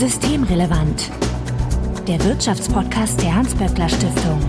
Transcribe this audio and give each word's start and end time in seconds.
Systemrelevant. 0.00 1.10
Der 2.08 2.24
Wirtschaftspodcast 2.24 3.20
der 3.20 3.34
Hans-Böckler 3.34 3.86
Stiftung. 3.86 4.40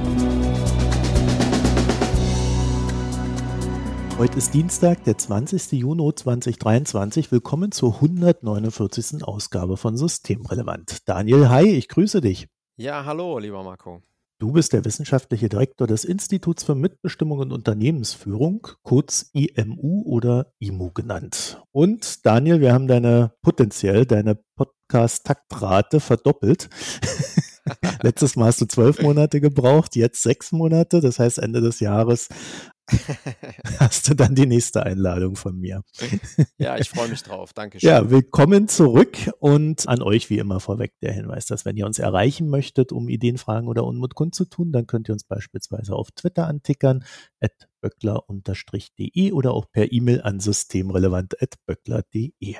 Heute 4.17 4.37
ist 4.37 4.53
Dienstag, 4.53 5.03
der 5.03 5.17
20. 5.17 5.73
Juni 5.73 6.09
2023. 6.15 7.33
Willkommen 7.33 7.73
zur 7.73 7.95
149. 7.95 9.25
Ausgabe 9.25 9.75
von 9.75 9.97
Systemrelevant. 9.97 10.99
Daniel, 11.05 11.49
hi, 11.49 11.65
ich 11.65 11.89
grüße 11.89 12.21
dich. 12.21 12.47
Ja, 12.77 13.03
hallo, 13.03 13.37
lieber 13.37 13.61
Marco. 13.61 14.01
Du 14.41 14.53
bist 14.53 14.73
der 14.73 14.85
wissenschaftliche 14.85 15.49
Direktor 15.49 15.85
des 15.85 16.03
Instituts 16.03 16.63
für 16.63 16.73
Mitbestimmung 16.73 17.37
und 17.37 17.51
Unternehmensführung, 17.51 18.69
kurz 18.81 19.29
IMU 19.33 20.01
oder 20.03 20.53
IMU 20.57 20.89
genannt. 20.89 21.61
Und 21.71 22.25
Daniel, 22.25 22.59
wir 22.59 22.73
haben 22.73 22.87
deine 22.87 23.33
potenziell 23.43 24.07
deine 24.07 24.39
Podcast-Taktrate 24.91 26.01
verdoppelt. 26.01 26.69
Letztes 28.01 28.35
Mal 28.35 28.47
hast 28.47 28.59
du 28.59 28.65
zwölf 28.65 29.01
Monate 29.01 29.39
gebraucht, 29.39 29.95
jetzt 29.95 30.21
sechs 30.21 30.51
Monate. 30.51 30.99
Das 30.99 31.17
heißt, 31.17 31.37
Ende 31.37 31.61
des 31.61 31.79
Jahres 31.79 32.27
hast 33.79 34.09
du 34.09 34.15
dann 34.15 34.35
die 34.35 34.47
nächste 34.47 34.83
Einladung 34.83 35.37
von 35.37 35.57
mir. 35.57 35.83
Ja, 36.57 36.77
ich 36.77 36.89
freue 36.89 37.07
mich 37.07 37.23
drauf. 37.23 37.53
Dankeschön. 37.53 37.87
Ja, 37.87 38.09
willkommen 38.09 38.67
zurück 38.67 39.17
und 39.39 39.87
an 39.87 40.01
euch 40.01 40.29
wie 40.29 40.39
immer 40.39 40.59
vorweg 40.59 40.93
der 41.01 41.13
Hinweis, 41.13 41.45
dass 41.45 41.63
wenn 41.63 41.77
ihr 41.77 41.85
uns 41.85 41.99
erreichen 41.99 42.49
möchtet, 42.49 42.91
um 42.91 43.07
Ideen, 43.07 43.37
Fragen 43.37 43.67
oder 43.67 43.85
Unmut 43.85 44.15
kundzutun, 44.15 44.73
dann 44.73 44.87
könnt 44.87 45.07
ihr 45.07 45.13
uns 45.13 45.23
beispielsweise 45.23 45.95
auf 45.95 46.11
Twitter 46.11 46.47
antickern, 46.47 47.05
at 47.39 47.70
böckler-de 47.81 49.31
oder 49.31 49.53
auch 49.53 49.65
per 49.71 49.91
E-Mail 49.91 50.21
an 50.21 50.39
systemrelevant.böckler.de. 50.39 52.55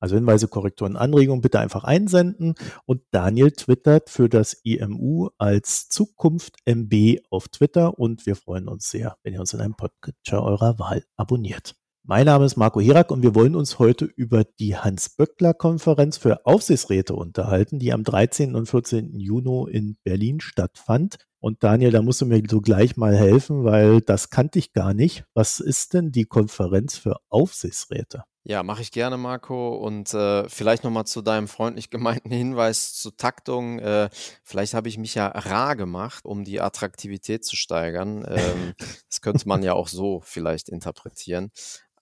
Also 0.00 0.16
Hinweise, 0.16 0.48
Korrekturen, 0.48 0.96
Anregungen 0.96 1.42
bitte 1.42 1.60
einfach 1.60 1.84
einsenden 1.84 2.54
und 2.86 3.02
Daniel 3.10 3.52
twittert 3.52 4.10
für 4.10 4.28
das 4.28 4.54
IMU 4.64 5.28
als 5.38 5.88
Zukunft 5.88 6.56
MB 6.64 7.20
auf 7.30 7.48
Twitter 7.48 7.98
und 7.98 8.26
wir 8.26 8.36
freuen 8.36 8.68
uns 8.68 8.90
sehr, 8.90 9.16
wenn 9.22 9.34
ihr 9.34 9.40
uns 9.40 9.52
in 9.52 9.60
einem 9.60 9.76
Podcatcher 9.76 10.42
eurer 10.42 10.78
Wahl 10.78 11.04
abonniert. 11.16 11.74
Mein 12.04 12.26
Name 12.26 12.44
ist 12.46 12.56
Marco 12.56 12.80
Hirak 12.80 13.12
und 13.12 13.22
wir 13.22 13.36
wollen 13.36 13.54
uns 13.54 13.78
heute 13.78 14.06
über 14.06 14.42
die 14.42 14.76
Hans-Böckler-Konferenz 14.76 16.16
für 16.16 16.44
Aufsichtsräte 16.44 17.14
unterhalten, 17.14 17.78
die 17.78 17.92
am 17.92 18.02
13. 18.02 18.56
und 18.56 18.66
14. 18.66 19.20
Juni 19.20 19.70
in 19.70 19.96
Berlin 20.02 20.40
stattfand. 20.40 21.18
Und 21.38 21.62
Daniel, 21.62 21.92
da 21.92 22.02
musst 22.02 22.20
du 22.20 22.26
mir 22.26 22.42
so 22.50 22.60
gleich 22.60 22.96
mal 22.96 23.16
helfen, 23.16 23.62
weil 23.62 24.00
das 24.00 24.30
kannte 24.30 24.58
ich 24.58 24.72
gar 24.72 24.94
nicht. 24.94 25.24
Was 25.32 25.60
ist 25.60 25.94
denn 25.94 26.10
die 26.10 26.24
Konferenz 26.24 26.96
für 26.96 27.18
Aufsichtsräte? 27.28 28.24
Ja, 28.44 28.64
mache 28.64 28.82
ich 28.82 28.90
gerne, 28.90 29.16
Marco. 29.16 29.76
Und 29.76 30.12
äh, 30.12 30.48
vielleicht 30.48 30.82
nochmal 30.82 31.06
zu 31.06 31.22
deinem 31.22 31.46
freundlich 31.46 31.90
gemeinten 31.90 32.32
Hinweis 32.32 32.94
zur 32.94 33.16
Taktung. 33.16 33.78
Äh, 33.78 34.10
vielleicht 34.42 34.74
habe 34.74 34.88
ich 34.88 34.98
mich 34.98 35.14
ja 35.14 35.28
rar 35.28 35.76
gemacht, 35.76 36.24
um 36.24 36.42
die 36.42 36.60
Attraktivität 36.60 37.44
zu 37.44 37.54
steigern. 37.54 38.26
Ähm, 38.28 38.74
das 39.08 39.20
könnte 39.20 39.46
man 39.46 39.62
ja 39.62 39.74
auch 39.74 39.86
so 39.86 40.20
vielleicht 40.24 40.68
interpretieren. 40.68 41.52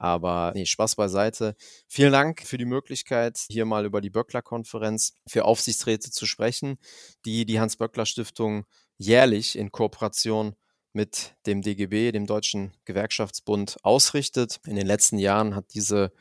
Aber 0.01 0.53
nee, 0.55 0.65
Spaß 0.65 0.97
beiseite. 0.97 1.55
Vielen 1.87 2.13
Dank 2.13 2.41
für 2.41 2.57
die 2.57 2.65
Möglichkeit, 2.65 3.39
hier 3.51 3.67
mal 3.67 3.85
über 3.85 4.01
die 4.01 4.09
Böckler-Konferenz 4.09 5.13
für 5.29 5.45
Aufsichtsräte 5.45 6.11
zu 6.11 6.25
sprechen, 6.25 6.79
die 7.27 7.45
die 7.45 7.61
Hans-Böckler-Stiftung 7.61 8.65
jährlich 8.97 9.59
in 9.59 9.71
Kooperation 9.71 10.57
mit 10.95 11.35
dem 11.47 11.61
DGB, 11.61 12.13
dem 12.13 12.27
Deutschen 12.27 12.73
Gewerkschaftsbund, 12.87 13.77
ausrichtet. 13.83 14.59
In 14.67 14.77
den 14.77 14.87
letzten 14.87 15.19
Jahren 15.19 15.55
hat 15.55 15.67
diese 15.75 16.13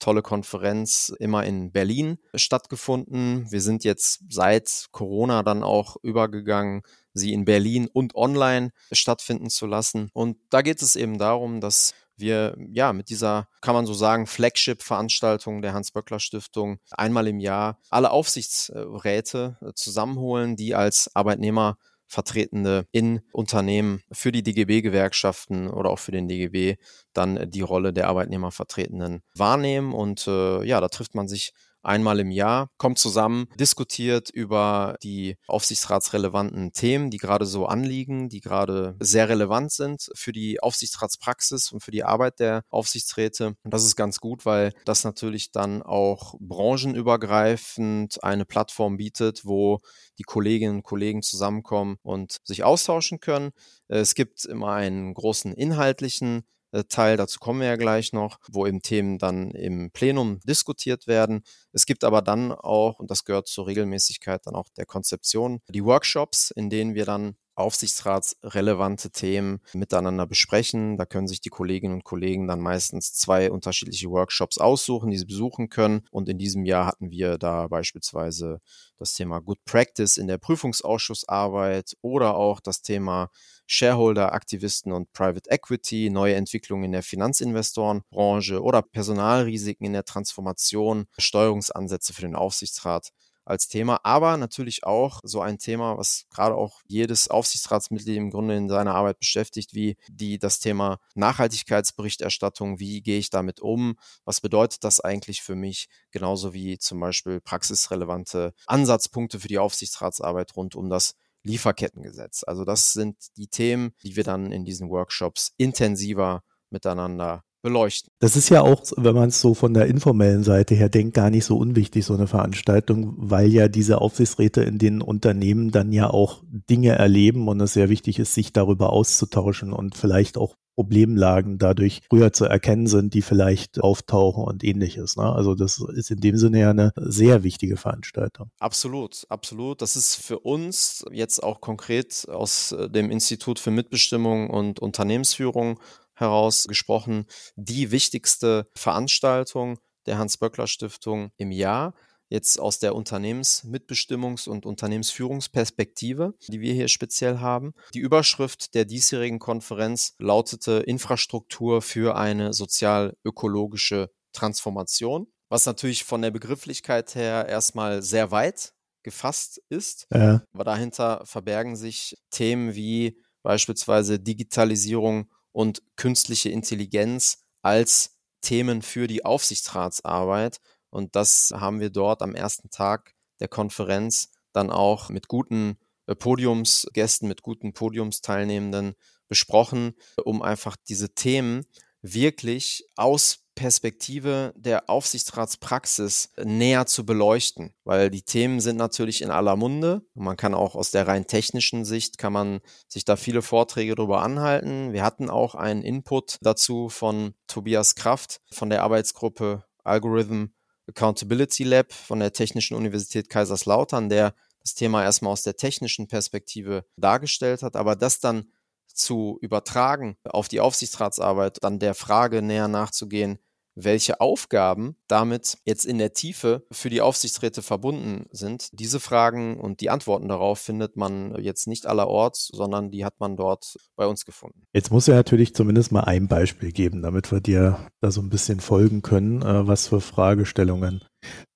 tolle 0.00 0.22
Konferenz 0.22 1.14
immer 1.20 1.44
in 1.44 1.70
Berlin 1.70 2.18
stattgefunden. 2.34 3.50
Wir 3.52 3.60
sind 3.60 3.84
jetzt 3.84 4.20
seit 4.30 4.86
Corona 4.90 5.44
dann 5.44 5.62
auch 5.62 5.96
übergegangen, 6.02 6.82
sie 7.14 7.32
in 7.32 7.44
Berlin 7.44 7.88
und 7.92 8.16
online 8.16 8.70
stattfinden 8.90 9.48
zu 9.48 9.66
lassen. 9.66 10.10
Und 10.12 10.38
da 10.50 10.62
geht 10.62 10.82
es 10.82 10.96
eben 10.96 11.18
darum, 11.18 11.60
dass 11.60 11.94
wir 12.18 12.56
ja 12.72 12.92
mit 12.92 13.10
dieser, 13.10 13.48
kann 13.60 13.74
man 13.74 13.86
so 13.86 13.94
sagen, 13.94 14.26
Flagship-Veranstaltung 14.26 15.62
der 15.62 15.72
Hans-Böckler-Stiftung 15.72 16.78
einmal 16.90 17.28
im 17.28 17.40
Jahr 17.40 17.78
alle 17.90 18.10
Aufsichtsräte 18.10 19.58
äh, 19.60 19.72
zusammenholen, 19.74 20.56
die 20.56 20.74
als 20.74 21.14
Arbeitnehmer 21.14 21.76
Vertretende 22.10 22.86
in 22.90 23.20
Unternehmen 23.32 24.00
für 24.10 24.32
die 24.32 24.42
DGB-Gewerkschaften 24.42 25.68
oder 25.68 25.90
auch 25.90 25.98
für 25.98 26.10
den 26.10 26.26
DGB 26.26 26.76
dann 27.12 27.50
die 27.50 27.60
Rolle 27.60 27.92
der 27.92 28.08
Arbeitnehmervertretenden 28.08 29.22
wahrnehmen. 29.34 29.92
Und 29.92 30.26
äh, 30.26 30.64
ja, 30.64 30.80
da 30.80 30.88
trifft 30.88 31.14
man 31.14 31.28
sich 31.28 31.52
einmal 31.82 32.20
im 32.20 32.30
Jahr, 32.30 32.68
kommt 32.78 32.98
zusammen, 32.98 33.46
diskutiert 33.58 34.30
über 34.30 34.96
die 35.02 35.36
aufsichtsratsrelevanten 35.46 36.72
Themen, 36.72 37.10
die 37.10 37.18
gerade 37.18 37.46
so 37.46 37.66
anliegen, 37.66 38.28
die 38.28 38.40
gerade 38.40 38.96
sehr 39.00 39.28
relevant 39.28 39.72
sind 39.72 40.08
für 40.14 40.32
die 40.32 40.60
Aufsichtsratspraxis 40.60 41.72
und 41.72 41.82
für 41.82 41.90
die 41.90 42.04
Arbeit 42.04 42.40
der 42.40 42.62
Aufsichtsräte. 42.70 43.54
Und 43.62 43.74
das 43.74 43.84
ist 43.84 43.96
ganz 43.96 44.18
gut, 44.18 44.46
weil 44.46 44.72
das 44.84 45.04
natürlich 45.04 45.50
dann 45.50 45.82
auch 45.82 46.34
branchenübergreifend 46.40 48.22
eine 48.22 48.44
Plattform 48.44 48.96
bietet, 48.96 49.44
wo 49.44 49.78
die 50.18 50.24
Kolleginnen 50.24 50.76
und 50.76 50.82
Kollegen 50.82 51.22
zusammenkommen 51.22 51.96
und 52.02 52.36
sich 52.44 52.64
austauschen 52.64 53.20
können. 53.20 53.50
Es 53.88 54.14
gibt 54.14 54.44
immer 54.44 54.72
einen 54.72 55.14
großen 55.14 55.52
inhaltlichen 55.52 56.38
äh, 56.38 56.57
Teil, 56.88 57.16
dazu 57.16 57.38
kommen 57.38 57.60
wir 57.60 57.68
ja 57.68 57.76
gleich 57.76 58.12
noch, 58.12 58.38
wo 58.50 58.66
eben 58.66 58.82
Themen 58.82 59.18
dann 59.18 59.50
im 59.52 59.90
Plenum 59.90 60.40
diskutiert 60.44 61.06
werden. 61.06 61.42
Es 61.72 61.86
gibt 61.86 62.04
aber 62.04 62.22
dann 62.22 62.52
auch, 62.52 62.98
und 62.98 63.10
das 63.10 63.24
gehört 63.24 63.48
zur 63.48 63.66
Regelmäßigkeit 63.66 64.46
dann 64.46 64.54
auch 64.54 64.68
der 64.76 64.86
Konzeption, 64.86 65.60
die 65.68 65.84
Workshops, 65.84 66.50
in 66.50 66.68
denen 66.68 66.94
wir 66.94 67.06
dann 67.06 67.36
aufsichtsratsrelevante 67.58 69.10
Themen 69.10 69.60
miteinander 69.72 70.26
besprechen. 70.26 70.96
Da 70.96 71.06
können 71.06 71.28
sich 71.28 71.40
die 71.40 71.48
Kolleginnen 71.48 71.94
und 71.94 72.04
Kollegen 72.04 72.46
dann 72.46 72.60
meistens 72.60 73.14
zwei 73.14 73.50
unterschiedliche 73.50 74.10
Workshops 74.10 74.58
aussuchen, 74.58 75.10
die 75.10 75.18
sie 75.18 75.26
besuchen 75.26 75.68
können. 75.68 76.02
Und 76.10 76.28
in 76.28 76.38
diesem 76.38 76.64
Jahr 76.64 76.86
hatten 76.86 77.10
wir 77.10 77.38
da 77.38 77.66
beispielsweise 77.66 78.60
das 78.96 79.14
Thema 79.14 79.40
Good 79.40 79.64
Practice 79.64 80.16
in 80.16 80.26
der 80.26 80.38
Prüfungsausschussarbeit 80.38 81.96
oder 82.00 82.36
auch 82.36 82.60
das 82.60 82.82
Thema 82.82 83.30
Shareholder, 83.66 84.32
Aktivisten 84.32 84.92
und 84.92 85.12
Private 85.12 85.50
Equity, 85.50 86.10
neue 86.10 86.36
Entwicklungen 86.36 86.84
in 86.84 86.92
der 86.92 87.02
Finanzinvestorenbranche 87.02 88.62
oder 88.62 88.82
Personalrisiken 88.82 89.86
in 89.86 89.92
der 89.92 90.04
Transformation, 90.04 91.06
Steuerungsansätze 91.18 92.14
für 92.14 92.22
den 92.22 92.34
Aufsichtsrat 92.34 93.10
als 93.48 93.68
Thema, 93.68 94.00
aber 94.04 94.36
natürlich 94.36 94.84
auch 94.84 95.20
so 95.22 95.40
ein 95.40 95.58
Thema, 95.58 95.96
was 95.96 96.26
gerade 96.30 96.54
auch 96.54 96.80
jedes 96.86 97.28
Aufsichtsratsmitglied 97.28 98.16
im 98.16 98.30
Grunde 98.30 98.56
in 98.56 98.68
seiner 98.68 98.94
Arbeit 98.94 99.18
beschäftigt, 99.18 99.74
wie 99.74 99.96
die 100.08 100.38
das 100.38 100.58
Thema 100.58 100.98
Nachhaltigkeitsberichterstattung, 101.14 102.78
wie 102.78 103.02
gehe 103.02 103.18
ich 103.18 103.30
damit 103.30 103.60
um, 103.60 103.96
was 104.24 104.40
bedeutet 104.40 104.84
das 104.84 105.00
eigentlich 105.00 105.42
für 105.42 105.56
mich, 105.56 105.88
genauso 106.10 106.52
wie 106.52 106.78
zum 106.78 107.00
Beispiel 107.00 107.40
praxisrelevante 107.40 108.52
Ansatzpunkte 108.66 109.40
für 109.40 109.48
die 109.48 109.58
Aufsichtsratsarbeit 109.58 110.54
rund 110.56 110.76
um 110.76 110.90
das 110.90 111.14
Lieferkettengesetz. 111.42 112.44
Also 112.44 112.64
das 112.64 112.92
sind 112.92 113.16
die 113.36 113.48
Themen, 113.48 113.92
die 114.02 114.16
wir 114.16 114.24
dann 114.24 114.52
in 114.52 114.64
diesen 114.64 114.90
Workshops 114.90 115.52
intensiver 115.56 116.42
miteinander 116.70 117.44
beleuchten. 117.68 118.10
Das 118.18 118.34
ist 118.34 118.48
ja 118.48 118.62
auch, 118.62 118.82
wenn 118.96 119.14
man 119.14 119.28
es 119.28 119.40
so 119.40 119.52
von 119.52 119.74
der 119.74 119.86
informellen 119.86 120.42
Seite 120.42 120.74
her 120.74 120.88
denkt, 120.88 121.14
gar 121.14 121.30
nicht 121.30 121.44
so 121.44 121.56
unwichtig, 121.56 122.04
so 122.04 122.14
eine 122.14 122.26
Veranstaltung, 122.26 123.14
weil 123.18 123.52
ja 123.52 123.68
diese 123.68 124.00
Aufsichtsräte 124.00 124.62
in 124.62 124.78
den 124.78 125.02
Unternehmen 125.02 125.70
dann 125.70 125.92
ja 125.92 126.08
auch 126.08 126.42
Dinge 126.48 126.92
erleben 126.92 127.46
und 127.46 127.60
es 127.60 127.74
sehr 127.74 127.90
wichtig 127.90 128.18
ist, 128.18 128.34
sich 128.34 128.52
darüber 128.52 128.92
auszutauschen 128.92 129.72
und 129.72 129.96
vielleicht 129.96 130.38
auch 130.38 130.54
Problemlagen 130.78 131.58
dadurch 131.58 132.02
früher 132.08 132.32
zu 132.32 132.44
erkennen 132.44 132.86
sind, 132.86 133.12
die 133.12 133.22
vielleicht 133.22 133.80
auftauchen 133.80 134.44
und 134.44 134.62
ähnliches. 134.62 135.16
Ne? 135.16 135.24
Also 135.24 135.56
das 135.56 135.82
ist 135.92 136.12
in 136.12 136.20
dem 136.20 136.36
Sinne 136.36 136.60
ja 136.60 136.70
eine 136.70 136.92
sehr 136.94 137.42
wichtige 137.42 137.76
Veranstaltung. 137.76 138.52
Absolut, 138.60 139.26
absolut. 139.28 139.82
Das 139.82 139.96
ist 139.96 140.14
für 140.14 140.38
uns 140.38 141.04
jetzt 141.10 141.42
auch 141.42 141.60
konkret 141.60 142.28
aus 142.28 142.70
äh, 142.70 142.88
dem 142.88 143.10
Institut 143.10 143.58
für 143.58 143.72
Mitbestimmung 143.72 144.50
und 144.50 144.78
Unternehmensführung 144.78 145.80
heraus 146.18 146.66
gesprochen, 146.68 147.26
die 147.56 147.90
wichtigste 147.90 148.68
Veranstaltung 148.74 149.78
der 150.06 150.18
Hans-Böckler-Stiftung 150.18 151.30
im 151.36 151.50
Jahr 151.50 151.94
jetzt 152.28 152.60
aus 152.60 152.78
der 152.78 152.94
Unternehmensmitbestimmungs- 152.94 154.48
und 154.48 154.66
Unternehmensführungsperspektive, 154.66 156.34
die 156.48 156.60
wir 156.60 156.74
hier 156.74 156.88
speziell 156.88 157.38
haben. 157.38 157.72
Die 157.94 158.00
Überschrift 158.00 158.74
der 158.74 158.84
diesjährigen 158.84 159.38
Konferenz 159.38 160.14
lautete 160.18 160.80
Infrastruktur 160.80 161.82
für 161.82 162.16
eine 162.16 162.52
sozial-ökologische 162.52 164.10
Transformation, 164.32 165.28
was 165.48 165.66
natürlich 165.66 166.04
von 166.04 166.22
der 166.22 166.30
Begrifflichkeit 166.30 167.14
her 167.14 167.46
erstmal 167.48 168.02
sehr 168.02 168.30
weit 168.30 168.72
gefasst 169.02 169.62
ist. 169.70 170.06
Ja. 170.12 170.42
Aber 170.52 170.64
dahinter 170.64 171.22
verbergen 171.24 171.76
sich 171.76 172.16
Themen 172.30 172.74
wie 172.74 173.18
beispielsweise 173.42 174.20
Digitalisierung 174.20 175.30
und 175.52 175.82
künstliche 175.96 176.50
Intelligenz 176.50 177.44
als 177.62 178.18
Themen 178.40 178.82
für 178.82 179.06
die 179.06 179.24
Aufsichtsratsarbeit. 179.24 180.60
Und 180.90 181.16
das 181.16 181.52
haben 181.54 181.80
wir 181.80 181.90
dort 181.90 182.22
am 182.22 182.34
ersten 182.34 182.70
Tag 182.70 183.14
der 183.40 183.48
Konferenz 183.48 184.30
dann 184.52 184.70
auch 184.70 185.10
mit 185.10 185.28
guten 185.28 185.78
äh, 186.06 186.14
Podiumsgästen, 186.14 187.28
mit 187.28 187.42
guten 187.42 187.72
Podiumsteilnehmenden 187.72 188.94
besprochen, 189.28 189.94
um 190.24 190.42
einfach 190.42 190.76
diese 190.88 191.14
Themen 191.14 191.66
wirklich 192.02 192.84
aus 192.96 193.40
Perspektive 193.58 194.54
der 194.56 194.88
Aufsichtsratspraxis 194.88 196.30
näher 196.44 196.86
zu 196.86 197.04
beleuchten, 197.04 197.74
weil 197.82 198.08
die 198.08 198.22
Themen 198.22 198.60
sind 198.60 198.76
natürlich 198.76 199.20
in 199.20 199.32
aller 199.32 199.56
Munde. 199.56 200.02
Man 200.14 200.36
kann 200.36 200.54
auch 200.54 200.76
aus 200.76 200.92
der 200.92 201.08
rein 201.08 201.26
technischen 201.26 201.84
Sicht 201.84 202.18
kann 202.18 202.32
man 202.32 202.60
sich 202.86 203.04
da 203.04 203.16
viele 203.16 203.42
Vorträge 203.42 203.96
darüber 203.96 204.22
anhalten. 204.22 204.92
Wir 204.92 205.02
hatten 205.02 205.28
auch 205.28 205.56
einen 205.56 205.82
Input 205.82 206.36
dazu 206.40 206.88
von 206.88 207.34
Tobias 207.48 207.96
Kraft 207.96 208.40
von 208.52 208.70
der 208.70 208.84
Arbeitsgruppe 208.84 209.64
Algorithm 209.82 210.52
Accountability 210.88 211.64
Lab 211.64 211.92
von 211.92 212.20
der 212.20 212.32
Technischen 212.32 212.76
Universität 212.76 213.28
Kaiserslautern, 213.28 214.08
der 214.08 214.34
das 214.60 214.74
Thema 214.74 215.02
erstmal 215.02 215.32
aus 215.32 215.42
der 215.42 215.56
technischen 215.56 216.06
Perspektive 216.06 216.84
dargestellt 216.96 217.62
hat, 217.62 217.74
aber 217.74 217.96
das 217.96 218.20
dann 218.20 218.52
zu 218.98 219.38
übertragen 219.40 220.16
auf 220.24 220.48
die 220.48 220.60
Aufsichtsratsarbeit, 220.60 221.58
dann 221.62 221.78
der 221.78 221.94
Frage 221.94 222.42
näher 222.42 222.68
nachzugehen, 222.68 223.38
welche 223.84 224.20
Aufgaben 224.20 224.96
damit 225.06 225.58
jetzt 225.64 225.84
in 225.84 225.98
der 225.98 226.12
Tiefe 226.12 226.66
für 226.70 226.90
die 226.90 227.00
Aufsichtsräte 227.00 227.62
verbunden 227.62 228.26
sind. 228.30 228.68
Diese 228.72 229.00
Fragen 229.00 229.58
und 229.58 229.80
die 229.80 229.90
Antworten 229.90 230.28
darauf 230.28 230.58
findet 230.58 230.96
man 230.96 231.40
jetzt 231.40 231.66
nicht 231.66 231.86
allerorts, 231.86 232.48
sondern 232.48 232.90
die 232.90 233.04
hat 233.04 233.20
man 233.20 233.36
dort 233.36 233.78
bei 233.96 234.06
uns 234.06 234.24
gefunden. 234.24 234.64
Jetzt 234.72 234.90
muss 234.90 235.08
er 235.08 235.14
natürlich 235.14 235.54
zumindest 235.54 235.92
mal 235.92 236.04
ein 236.04 236.28
Beispiel 236.28 236.72
geben, 236.72 237.02
damit 237.02 237.30
wir 237.30 237.40
dir 237.40 237.78
da 238.00 238.10
so 238.10 238.20
ein 238.20 238.30
bisschen 238.30 238.60
folgen 238.60 239.02
können, 239.02 239.42
äh, 239.42 239.66
was 239.66 239.86
für 239.86 240.00
Fragestellungen 240.00 241.04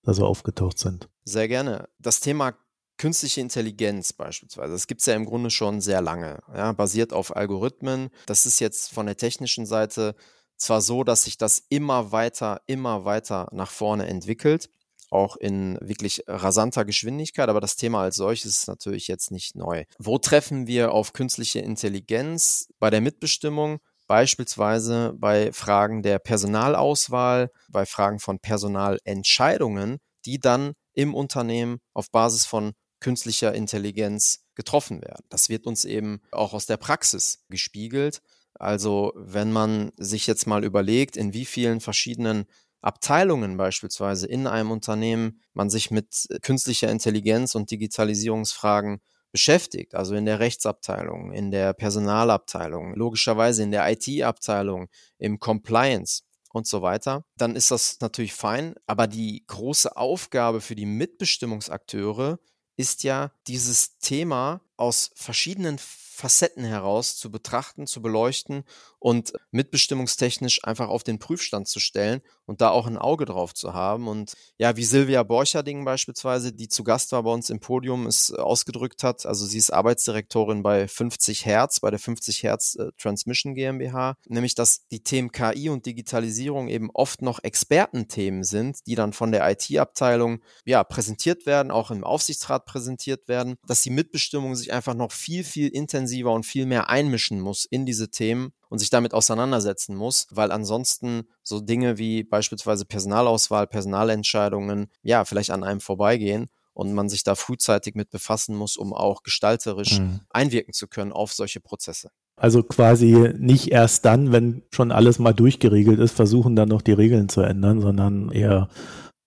da 0.03 0.15
so 0.15 0.27
aufgetaucht 0.27 0.79
sind. 0.79 1.09
Sehr 1.25 1.49
gerne. 1.49 1.89
Das 1.99 2.21
Thema 2.21 2.55
Künstliche 3.03 3.41
Intelligenz 3.41 4.13
beispielsweise, 4.13 4.75
das 4.75 4.87
gibt 4.87 5.01
es 5.01 5.09
ja 5.09 5.15
im 5.15 5.25
Grunde 5.25 5.51
schon 5.51 5.81
sehr 5.81 6.01
lange, 6.01 6.39
ja, 6.55 6.71
basiert 6.71 7.13
auf 7.13 7.35
Algorithmen. 7.35 8.11
Das 8.27 8.47
ist 8.47 8.61
jetzt 8.61 8.93
von 8.93 9.07
der 9.07 9.17
technischen 9.17 9.67
Seite 9.67 10.15
zwar 10.57 10.81
so, 10.81 11.03
dass 11.03 11.25
sich 11.25 11.37
das 11.37 11.65
immer 11.69 12.13
weiter, 12.13 12.61
immer 12.67 13.05
weiter 13.05 13.49
nach 13.51 13.73
vorne 13.73 14.07
entwickelt, 14.07 14.69
auch 15.11 15.35
in 15.35 15.79
wirklich 15.81 16.23
rasanter 16.29 16.85
Geschwindigkeit, 16.85 17.49
aber 17.49 17.61
das 17.61 17.75
Thema 17.75 18.03
als 18.03 18.15
solches 18.15 18.59
ist 18.59 18.69
natürlich 18.69 19.09
jetzt 19.09 19.33
nicht 19.33 19.57
neu. 19.57 19.83
Wo 19.99 20.19
treffen 20.19 20.69
wir 20.69 20.93
auf 20.93 21.13
künstliche 21.13 21.59
Intelligenz 21.59 22.69
bei 22.79 22.89
der 22.89 23.01
Mitbestimmung? 23.01 23.81
Beispielsweise 24.07 25.13
bei 25.17 25.53
Fragen 25.53 26.05
der 26.05 26.21
Personalauswahl, 26.21 27.51
bei 27.69 27.85
Fragen 27.85 28.21
von 28.21 28.39
Personalentscheidungen, 28.39 29.99
die 30.25 30.39
dann 30.39 30.75
im 30.93 31.17
Unternehmen 31.17 31.79
auf 31.95 32.13
Basis 32.13 32.47
von 32.47 32.75
künstlicher 33.03 33.55
Intelligenz 33.55 34.47
getroffen 34.55 35.03
werden. 35.03 35.25
Das 35.29 35.49
wird 35.49 35.67
uns 35.67 35.85
eben 35.85 36.23
auch 36.31 36.55
aus 36.55 36.67
der 36.67 36.79
Praxis 36.79 37.45
gespiegelt. 37.51 38.23
Also 38.55 39.13
wenn 39.17 39.53
man 39.53 39.93
sich 39.97 40.27
jetzt 40.27 40.47
mal 40.47 40.65
überlegt, 40.65 41.17
in 41.17 41.35
wie 41.35 41.45
vielen 41.45 41.81
verschiedenen 41.81 42.45
Abteilungen 42.81 43.57
beispielsweise 43.57 44.27
in 44.27 44.47
einem 44.47 44.71
Unternehmen 44.71 45.41
man 45.53 45.69
sich 45.69 45.91
mit 45.91 46.27
künstlicher 46.43 46.91
Intelligenz 46.91 47.55
und 47.55 47.71
Digitalisierungsfragen 47.71 49.01
beschäftigt, 49.33 49.95
also 49.95 50.15
in 50.15 50.27
der 50.27 50.41
Rechtsabteilung, 50.41 51.33
in 51.33 51.51
der 51.51 51.73
Personalabteilung, 51.73 52.95
logischerweise 52.95 53.63
in 53.63 53.71
der 53.71 53.91
IT-Abteilung, 53.91 54.89
im 55.19 55.39
Compliance 55.39 56.23
und 56.53 56.67
so 56.67 56.83
weiter, 56.83 57.25
dann 57.37 57.57
ist 57.57 57.71
das 57.71 57.99
natürlich 58.01 58.35
fein. 58.35 58.75
Aber 58.87 59.07
die 59.07 59.45
große 59.47 59.97
Aufgabe 59.97 60.61
für 60.61 60.75
die 60.75 60.87
Mitbestimmungsakteure 60.87 62.39
ist 62.77 63.03
ja, 63.03 63.31
dieses 63.47 63.99
Thema 63.99 64.61
aus 64.77 65.11
verschiedenen 65.15 65.79
Facetten 66.15 66.65
heraus 66.65 67.17
zu 67.17 67.31
betrachten, 67.31 67.87
zu 67.87 68.03
beleuchten 68.03 68.65
und 68.99 69.33
mitbestimmungstechnisch 69.51 70.63
einfach 70.65 70.89
auf 70.89 71.03
den 71.03 71.19
Prüfstand 71.19 71.67
zu 71.67 71.81
stellen 71.81 72.21
und 72.45 72.61
da 72.61 72.71
auch 72.71 72.87
ein 72.87 72.99
Auge 72.99 73.25
drauf 73.25 73.55
zu 73.55 73.73
haben. 73.73 74.07
Und 74.09 74.35
ja, 74.59 74.77
wie 74.77 74.85
Silvia 74.85 75.23
Borcherding 75.23 75.85
beispielsweise, 75.85 76.53
die 76.53 76.69
zu 76.69 76.85
Gast 76.85 77.13
war 77.13 77.23
bei 77.23 77.33
uns 77.33 77.51
im 77.51 77.61
Podium, 77.61 78.07
es 78.07 78.31
ausgedrückt 78.33 79.03
hat, 79.03 79.27
also 79.27 79.47
sie 79.47 79.59
ist 79.59 79.73
Arbeitsdirektorin 79.73 80.63
bei 80.63 80.87
50 80.87 81.47
Hertz, 81.47 81.81
bei 81.81 81.91
der 81.91 81.99
50 81.99 82.43
Hertz 82.43 82.77
äh, 82.77 82.91
Transmission 82.99 83.55
GmbH, 83.55 84.17
nämlich 84.29 84.55
dass 84.55 84.87
die 84.89 85.03
Themen 85.03 85.33
KI 85.33 85.71
und 85.71 85.87
Digitalisierung 85.87 86.69
eben 86.69 86.91
oft 86.93 87.23
noch 87.23 87.43
Expertenthemen 87.43 88.45
sind, 88.45 88.87
die 88.87 88.95
dann 88.95 89.13
von 89.13 89.33
der 89.33 89.51
IT-Abteilung 89.51 90.43
ja 90.65 90.85
präsentiert 90.85 91.47
werden, 91.47 91.73
auch 91.73 91.91
im 91.91 92.05
Aufsichtsrat 92.05 92.67
präsentiert 92.67 93.29
werden, 93.29 93.57
dass 93.67 93.83
die 93.83 93.91
Mitbestimmung 93.91 94.55
sich 94.55 94.73
einfach 94.73 94.95
noch 94.95 95.11
viel, 95.11 95.43
viel 95.43 95.69
intensiver 95.69 96.02
und 96.35 96.47
viel 96.47 96.67
mehr 96.67 96.89
einmischen 96.89 97.41
muss 97.41 97.65
in 97.65 97.87
diese 97.87 98.11
Themen 98.11 98.53
und 98.69 98.79
sich 98.79 98.91
damit 98.91 99.15
auseinandersetzen 99.15 99.95
muss, 99.95 100.27
weil 100.31 100.53
ansonsten 100.53 101.25
so 101.43 101.61
Dinge 101.61 101.99
wie 101.99 102.23
beispielsweise 102.23 102.85
Personalauswahl, 102.85 103.67
Personalentscheidungen, 103.67 104.89
ja, 105.03 105.25
vielleicht 105.25 105.51
an 105.51 105.65
einem 105.65 105.81
vorbeigehen 105.81 106.49
und 106.75 106.93
man 106.95 107.09
sich 107.09 107.23
da 107.23 107.35
frühzeitig 107.35 107.95
mit 107.95 108.11
befassen 108.11 108.57
muss, 108.57 108.77
um 108.77 108.93
auch 108.93 109.23
gestalterisch 109.23 110.01
mhm. 110.01 110.21
einwirken 110.31 110.73
zu 110.73 110.89
können 110.89 111.13
auf 111.13 111.33
solche 111.33 111.61
Prozesse. 111.61 112.11
Also 112.37 112.63
quasi 112.63 113.35
nicht 113.39 113.71
erst 113.71 114.05
dann, 114.05 114.33
wenn 114.33 114.63
schon 114.71 114.91
alles 114.91 115.19
mal 115.19 115.35
durchgeregelt 115.35 116.01
ist, 116.01 116.17
versuchen 116.17 116.57
dann 116.57 116.71
noch 116.71 116.83
die 116.83 116.93
Regeln 116.93 117.29
zu 117.29 117.43
ändern, 117.43 117.81
sondern 117.81 118.31
eher 118.33 118.69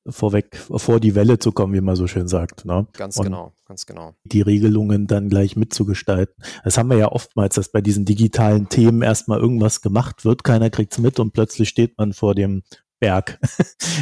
vorweg, 0.08 0.56
vor 0.56 1.00
die 1.00 1.16
Welle 1.16 1.40
zu 1.40 1.52
kommen, 1.52 1.74
wie 1.74 1.82
man 1.82 1.96
so 1.96 2.08
schön 2.08 2.28
sagt. 2.28 2.66
Ne? 2.66 2.88
Ganz 2.94 3.18
und 3.18 3.26
genau, 3.26 3.54
ganz 3.68 3.86
genau. 3.86 4.14
Die 4.24 4.42
Regelungen 4.42 5.08
dann 5.08 5.30
gleich 5.30 5.56
mitzugestalten. 5.56 6.36
Das 6.64 6.78
haben 6.78 6.90
wir 6.90 6.98
ja 6.98 7.12
oftmals, 7.12 7.56
dass 7.56 7.70
bei 7.70 7.82
diesen 7.82 8.06
digitalen 8.06 8.70
Themen 8.70 9.02
erstmal 9.02 9.40
irgendwas 9.40 9.82
gemacht 9.82 10.26
wird, 10.26 10.44
keiner 10.44 10.70
kriegt's 10.70 11.00
mit 11.00 11.20
und 11.20 11.32
plötzlich 11.32 11.70
steht 11.70 11.98
man 11.98 12.14
vor 12.14 12.36
dem 12.36 12.64
Berg, 13.00 13.40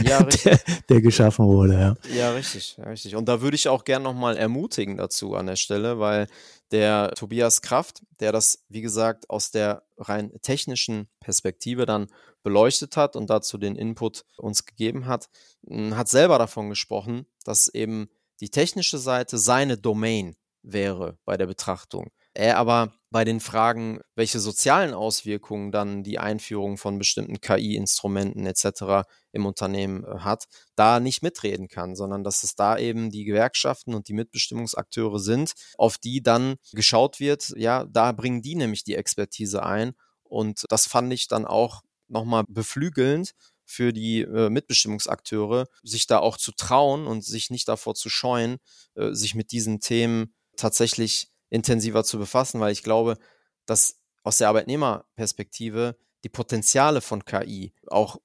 ja, 0.04 0.22
der, 0.46 0.60
der, 0.88 1.02
geschaffen 1.02 1.46
wurde. 1.46 1.74
Ja, 1.74 2.14
ja 2.14 2.32
richtig, 2.32 2.78
richtig. 2.86 3.16
Und 3.16 3.28
da 3.28 3.42
würde 3.42 3.56
ich 3.56 3.68
auch 3.68 3.86
gern 3.86 4.04
nochmal 4.04 4.38
ermutigen 4.38 4.98
dazu 4.98 5.36
an 5.36 5.48
der 5.48 5.56
Stelle, 5.56 6.00
weil 6.00 6.28
der 6.72 7.12
Tobias 7.16 7.62
Kraft, 7.62 8.04
der 8.20 8.32
das, 8.32 8.64
wie 8.70 8.82
gesagt, 8.82 9.30
aus 9.30 9.52
der 9.52 9.84
rein 9.98 10.32
technischen 10.42 11.08
Perspektive 11.20 11.86
dann 11.86 12.08
beleuchtet 12.44 12.98
hat 12.98 13.16
und 13.16 13.30
dazu 13.30 13.58
den 13.58 13.76
Input 13.76 14.26
uns 14.38 14.66
gegeben 14.66 15.08
hat, 15.08 15.30
hm, 15.68 15.98
hat 15.98 16.10
selber 16.10 16.38
davon 16.38 16.70
gesprochen, 16.70 17.26
dass 17.46 17.68
eben 17.70 18.10
die 18.42 18.50
technische 18.50 18.98
Seite 18.98 19.38
seine 19.38 19.78
Domain 19.78 20.36
wäre 20.62 21.18
bei 21.26 21.38
der 21.38 21.48
Betrachtung. 21.48 22.12
Er 22.34 22.58
aber 22.58 22.94
bei 23.14 23.24
den 23.26 23.40
Fragen, 23.40 24.02
welche 24.16 24.40
sozialen 24.40 24.96
Auswirkungen 24.96 25.72
dann 25.72 26.02
die 26.02 26.18
Einführung 26.18 26.78
von 26.78 26.98
bestimmten 26.98 27.40
KI-Instrumenten 27.40 28.48
etc. 28.48 29.08
im 29.32 29.46
Unternehmen 29.46 30.04
äh, 30.04 30.22
hat, 30.22 30.46
da 30.76 31.00
nicht 31.00 31.22
mitreden 31.22 31.68
kann, 31.68 31.96
sondern 31.96 32.24
dass 32.24 32.42
es 32.42 32.56
da 32.56 32.76
eben 32.76 33.12
die 33.12 33.24
Gewerkschaften 33.24 33.94
und 33.94 34.08
die 34.08 34.14
Mitbestimmungsakteure 34.14 35.20
sind, 35.20 35.54
auf 35.78 36.00
die 36.00 36.24
dann 36.24 36.56
geschaut 36.72 37.20
wird, 37.20 37.54
ja, 37.56 37.86
da 37.86 38.14
bringen 38.14 38.42
die 38.42 38.56
nämlich 38.56 38.84
die 38.84 38.96
Expertise 38.96 39.62
ein. 39.62 39.94
Und 40.24 40.66
das 40.70 40.88
fand 40.88 41.14
ich 41.14 41.28
dann 41.28 41.46
auch 41.46 41.84
nochmal 42.08 42.46
beflügelnd 42.48 43.34
für 43.64 43.94
die 43.94 44.22
äh, 44.22 44.50
Mitbestimmungsakteure, 44.50 45.68
sich 45.84 46.08
da 46.08 46.18
auch 46.18 46.38
zu 46.38 46.52
trauen 46.52 47.06
und 47.06 47.24
sich 47.24 47.52
nicht 47.52 47.68
davor 47.68 47.94
zu 47.94 48.10
scheuen, 48.10 48.58
äh, 48.96 49.14
sich 49.14 49.36
mit 49.36 49.52
diesen 49.52 49.82
Themen 49.82 50.34
tatsächlich 50.56 51.33
intensiver 51.54 52.04
zu 52.04 52.18
befassen, 52.18 52.60
weil 52.60 52.72
ich 52.72 52.84
glaube, 52.84 53.18
dass 53.66 54.00
aus 54.24 54.40
der 54.40 54.50
Arbeitnehmerperspektive 54.50 55.96
die 56.24 56.30
Potenziale 56.30 57.02
von 57.02 57.26
KI 57.26 57.74
auch 57.88 58.18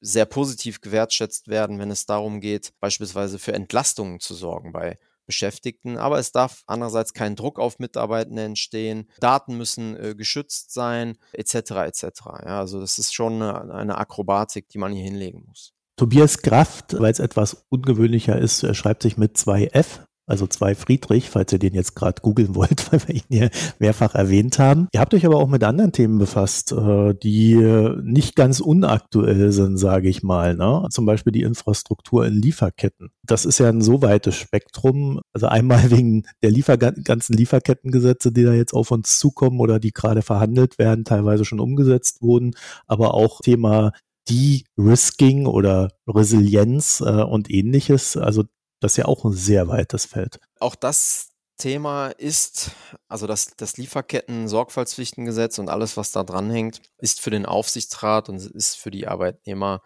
sehr 0.00 0.26
positiv 0.26 0.80
gewertschätzt 0.80 1.48
werden, 1.48 1.78
wenn 1.78 1.90
es 1.90 2.06
darum 2.06 2.40
geht, 2.40 2.72
beispielsweise 2.80 3.38
für 3.38 3.54
Entlastungen 3.54 4.20
zu 4.20 4.34
sorgen 4.34 4.72
bei 4.72 4.98
Beschäftigten. 5.24 5.96
Aber 5.96 6.18
es 6.18 6.30
darf 6.30 6.62
andererseits 6.66 7.12
kein 7.12 7.34
Druck 7.34 7.58
auf 7.58 7.80
Mitarbeitende 7.80 8.44
entstehen. 8.44 9.10
Daten 9.18 9.56
müssen 9.56 9.96
äh, 9.96 10.14
geschützt 10.14 10.72
sein, 10.72 11.18
etc. 11.32 11.54
etc. 11.54 12.02
Ja, 12.44 12.60
also 12.60 12.78
das 12.78 12.98
ist 12.98 13.14
schon 13.14 13.42
eine, 13.42 13.74
eine 13.74 13.98
Akrobatik, 13.98 14.68
die 14.68 14.78
man 14.78 14.92
hier 14.92 15.04
hinlegen 15.04 15.44
muss. 15.46 15.72
Tobias 15.96 16.42
Kraft, 16.42 17.00
weil 17.00 17.10
es 17.10 17.18
etwas 17.18 17.64
ungewöhnlicher 17.70 18.38
ist, 18.38 18.76
schreibt 18.76 19.02
sich 19.02 19.16
mit 19.16 19.36
zwei 19.38 19.64
F 19.72 20.02
also 20.26 20.46
zwei 20.46 20.74
Friedrich, 20.74 21.30
falls 21.30 21.52
ihr 21.52 21.58
den 21.58 21.74
jetzt 21.74 21.94
gerade 21.94 22.20
googeln 22.20 22.54
wollt, 22.54 22.92
weil 22.92 23.00
wir 23.06 23.14
ihn 23.14 23.22
hier 23.28 23.50
mehrfach 23.78 24.14
erwähnt 24.14 24.58
haben. 24.58 24.88
Ihr 24.92 25.00
habt 25.00 25.14
euch 25.14 25.24
aber 25.24 25.36
auch 25.36 25.48
mit 25.48 25.62
anderen 25.64 25.92
Themen 25.92 26.18
befasst, 26.18 26.72
äh, 26.72 27.14
die 27.14 27.56
nicht 28.02 28.36
ganz 28.36 28.60
unaktuell 28.60 29.52
sind, 29.52 29.78
sage 29.78 30.08
ich 30.08 30.22
mal. 30.22 30.56
Ne? 30.56 30.86
Zum 30.90 31.06
Beispiel 31.06 31.32
die 31.32 31.42
Infrastruktur 31.42 32.26
in 32.26 32.34
Lieferketten. 32.34 33.10
Das 33.24 33.44
ist 33.44 33.58
ja 33.58 33.68
ein 33.68 33.82
so 33.82 34.02
weites 34.02 34.34
Spektrum. 34.34 35.20
Also 35.32 35.46
einmal 35.46 35.90
wegen 35.90 36.24
der 36.42 36.50
Liefer 36.50 36.76
ganzen 36.76 37.36
Lieferkettengesetze, 37.36 38.32
die 38.32 38.44
da 38.44 38.52
jetzt 38.52 38.74
auf 38.74 38.90
uns 38.90 39.18
zukommen 39.18 39.60
oder 39.60 39.78
die 39.78 39.92
gerade 39.92 40.22
verhandelt 40.22 40.78
werden, 40.78 41.04
teilweise 41.04 41.44
schon 41.44 41.60
umgesetzt 41.60 42.22
wurden, 42.22 42.54
aber 42.86 43.14
auch 43.14 43.40
Thema 43.40 43.92
De-Risking 44.28 45.46
oder 45.46 45.92
Resilienz 46.08 47.00
äh, 47.04 47.22
und 47.22 47.50
ähnliches. 47.50 48.16
Also 48.16 48.44
Das 48.80 48.92
ist 48.92 48.96
ja 48.98 49.06
auch 49.06 49.24
ein 49.24 49.32
sehr 49.32 49.68
weites 49.68 50.06
Feld. 50.06 50.38
Auch 50.60 50.74
das 50.74 51.30
Thema 51.56 52.08
ist, 52.08 52.72
also 53.08 53.26
das, 53.26 53.56
das 53.56 53.78
Lieferketten-Sorgfaltspflichtengesetz 53.78 55.58
und 55.58 55.70
alles, 55.70 55.96
was 55.96 56.12
da 56.12 56.22
dranhängt, 56.22 56.82
ist 56.98 57.20
für 57.20 57.30
den 57.30 57.46
Aufsichtsrat 57.46 58.28
und 58.28 58.44
ist 58.44 58.76
für 58.76 58.90
die 58.90 59.08
Arbeitnehmer, 59.08 59.82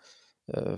äh, 0.52 0.76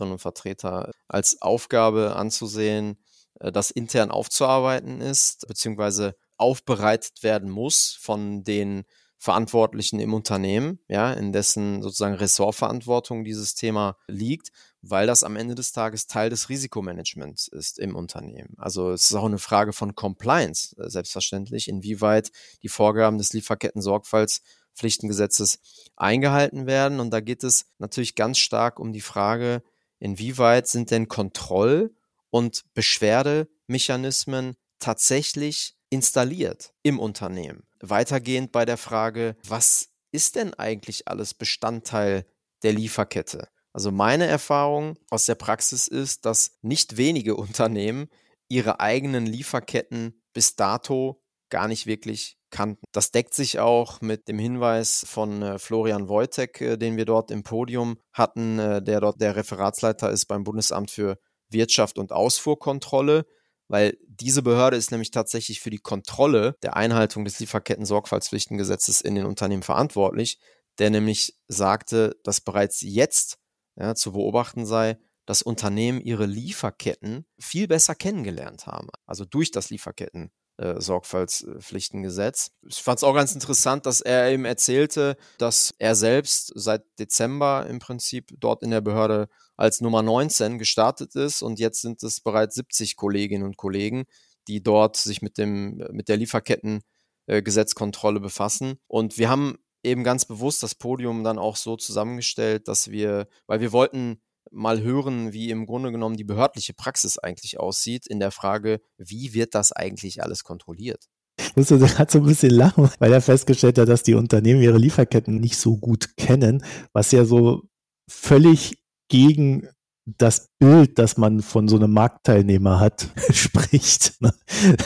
und 0.00 0.18
Vertreter 0.18 0.90
als 1.08 1.40
Aufgabe 1.40 2.14
anzusehen, 2.16 2.98
äh, 3.40 3.50
das 3.52 3.70
intern 3.70 4.10
aufzuarbeiten 4.10 5.00
ist, 5.00 5.46
beziehungsweise 5.48 6.14
aufbereitet 6.36 7.22
werden 7.22 7.50
muss 7.50 7.96
von 8.00 8.44
den 8.44 8.84
Verantwortlichen 9.24 9.98
im 10.00 10.12
Unternehmen, 10.12 10.80
ja, 10.86 11.14
in 11.14 11.32
dessen 11.32 11.80
sozusagen 11.80 12.12
Ressortverantwortung 12.12 13.24
dieses 13.24 13.54
Thema 13.54 13.96
liegt, 14.06 14.52
weil 14.82 15.06
das 15.06 15.24
am 15.24 15.36
Ende 15.36 15.54
des 15.54 15.72
Tages 15.72 16.06
Teil 16.06 16.28
des 16.28 16.50
Risikomanagements 16.50 17.48
ist 17.48 17.78
im 17.78 17.96
Unternehmen. 17.96 18.52
Also 18.58 18.90
es 18.90 19.08
ist 19.08 19.16
auch 19.16 19.24
eine 19.24 19.38
Frage 19.38 19.72
von 19.72 19.94
Compliance, 19.94 20.76
äh, 20.76 20.90
selbstverständlich, 20.90 21.68
inwieweit 21.68 22.32
die 22.62 22.68
Vorgaben 22.68 23.16
des 23.16 23.32
Lieferketten-Sorgfaltspflichtengesetzes 23.32 25.58
eingehalten 25.96 26.66
werden. 26.66 27.00
Und 27.00 27.10
da 27.10 27.20
geht 27.20 27.44
es 27.44 27.64
natürlich 27.78 28.16
ganz 28.16 28.36
stark 28.36 28.78
um 28.78 28.92
die 28.92 29.00
Frage, 29.00 29.62
inwieweit 30.00 30.68
sind 30.68 30.90
denn 30.90 31.08
Kontroll- 31.08 31.94
und 32.28 32.66
Beschwerdemechanismen 32.74 34.56
tatsächlich 34.80 35.78
installiert 35.88 36.74
im 36.82 36.98
Unternehmen. 36.98 37.62
Weitergehend 37.90 38.52
bei 38.52 38.64
der 38.64 38.76
Frage, 38.76 39.36
was 39.46 39.90
ist 40.12 40.36
denn 40.36 40.54
eigentlich 40.54 41.08
alles 41.08 41.34
Bestandteil 41.34 42.26
der 42.62 42.72
Lieferkette? 42.72 43.48
Also 43.72 43.90
meine 43.90 44.26
Erfahrung 44.26 44.96
aus 45.10 45.26
der 45.26 45.34
Praxis 45.34 45.88
ist, 45.88 46.24
dass 46.24 46.58
nicht 46.62 46.96
wenige 46.96 47.34
Unternehmen 47.36 48.08
ihre 48.48 48.80
eigenen 48.80 49.26
Lieferketten 49.26 50.22
bis 50.32 50.56
dato 50.56 51.20
gar 51.50 51.68
nicht 51.68 51.86
wirklich 51.86 52.38
kannten. 52.50 52.84
Das 52.92 53.10
deckt 53.10 53.34
sich 53.34 53.58
auch 53.58 54.00
mit 54.00 54.28
dem 54.28 54.38
Hinweis 54.38 55.04
von 55.08 55.42
äh, 55.42 55.58
Florian 55.58 56.08
Wojtek, 56.08 56.60
äh, 56.60 56.76
den 56.76 56.96
wir 56.96 57.04
dort 57.04 57.30
im 57.30 57.42
Podium 57.42 57.98
hatten, 58.12 58.58
äh, 58.58 58.82
der 58.82 59.00
dort 59.00 59.20
der 59.20 59.36
Referatsleiter 59.36 60.10
ist 60.10 60.26
beim 60.26 60.44
Bundesamt 60.44 60.90
für 60.90 61.18
Wirtschaft 61.50 61.98
und 61.98 62.12
Ausfuhrkontrolle 62.12 63.26
weil 63.68 63.96
diese 64.06 64.42
Behörde 64.42 64.76
ist 64.76 64.90
nämlich 64.90 65.10
tatsächlich 65.10 65.60
für 65.60 65.70
die 65.70 65.78
Kontrolle 65.78 66.56
der 66.62 66.76
Einhaltung 66.76 67.24
des 67.24 67.40
Lieferketten-Sorgfaltspflichtengesetzes 67.40 69.00
in 69.00 69.14
den 69.14 69.26
Unternehmen 69.26 69.62
verantwortlich, 69.62 70.38
der 70.78 70.90
nämlich 70.90 71.38
sagte, 71.48 72.16
dass 72.24 72.40
bereits 72.40 72.80
jetzt 72.82 73.38
ja, 73.76 73.94
zu 73.94 74.12
beobachten 74.12 74.66
sei, 74.66 74.98
dass 75.26 75.42
Unternehmen 75.42 76.00
ihre 76.00 76.26
Lieferketten 76.26 77.26
viel 77.38 77.66
besser 77.66 77.94
kennengelernt 77.94 78.66
haben, 78.66 78.88
also 79.06 79.24
durch 79.24 79.50
das 79.50 79.70
Lieferketten 79.70 80.30
äh, 80.56 80.80
Sorgfaltspflichtengesetz. 80.80 82.52
Ich 82.68 82.82
fand 82.82 82.98
es 82.98 83.04
auch 83.04 83.14
ganz 83.14 83.34
interessant, 83.34 83.86
dass 83.86 84.00
er 84.00 84.30
eben 84.30 84.44
erzählte, 84.44 85.16
dass 85.38 85.74
er 85.78 85.94
selbst 85.94 86.52
seit 86.54 86.82
Dezember 86.98 87.66
im 87.68 87.78
Prinzip 87.78 88.30
dort 88.38 88.62
in 88.62 88.70
der 88.70 88.80
Behörde 88.80 89.28
als 89.56 89.80
Nummer 89.80 90.02
19 90.02 90.58
gestartet 90.58 91.14
ist 91.16 91.42
und 91.42 91.58
jetzt 91.58 91.82
sind 91.82 92.02
es 92.02 92.20
bereits 92.20 92.54
70 92.56 92.96
Kolleginnen 92.96 93.44
und 93.44 93.56
Kollegen, 93.56 94.04
die 94.48 94.62
dort 94.62 94.96
sich 94.96 95.22
mit 95.22 95.38
dem 95.38 95.82
mit 95.92 96.08
der 96.08 96.16
Lieferkettengesetzkontrolle 96.16 98.20
befassen. 98.20 98.78
Und 98.86 99.18
wir 99.18 99.28
haben 99.28 99.58
eben 99.84 100.02
ganz 100.02 100.24
bewusst 100.24 100.62
das 100.62 100.74
Podium 100.74 101.24
dann 101.24 101.38
auch 101.38 101.56
so 101.56 101.76
zusammengestellt, 101.76 102.68
dass 102.68 102.90
wir, 102.90 103.28
weil 103.46 103.60
wir 103.60 103.72
wollten 103.72 104.20
mal 104.50 104.82
hören, 104.82 105.32
wie 105.32 105.50
im 105.50 105.66
Grunde 105.66 105.92
genommen 105.92 106.16
die 106.16 106.24
behördliche 106.24 106.74
Praxis 106.74 107.18
eigentlich 107.18 107.58
aussieht 107.58 108.06
in 108.06 108.20
der 108.20 108.30
Frage, 108.30 108.80
wie 108.98 109.34
wird 109.34 109.54
das 109.54 109.72
eigentlich 109.72 110.22
alles 110.22 110.44
kontrolliert? 110.44 111.06
Ich 111.38 111.56
musste 111.56 111.78
gerade 111.78 112.12
so 112.12 112.18
ein 112.18 112.26
bisschen 112.26 112.50
lachen, 112.50 112.90
weil 112.98 113.12
er 113.12 113.20
festgestellt 113.20 113.78
hat, 113.78 113.88
dass 113.88 114.02
die 114.02 114.14
Unternehmen 114.14 114.62
ihre 114.62 114.78
Lieferketten 114.78 115.40
nicht 115.40 115.56
so 115.56 115.76
gut 115.76 116.16
kennen, 116.16 116.64
was 116.92 117.10
ja 117.12 117.24
so 117.24 117.62
völlig 118.08 118.78
gegen 119.08 119.68
das 120.06 120.50
Bild, 120.58 120.98
das 120.98 121.16
man 121.16 121.40
von 121.40 121.66
so 121.66 121.76
einem 121.76 121.92
Marktteilnehmer 121.92 122.78
hat, 122.78 123.08
spricht. 123.32 124.20
Ne? 124.20 124.32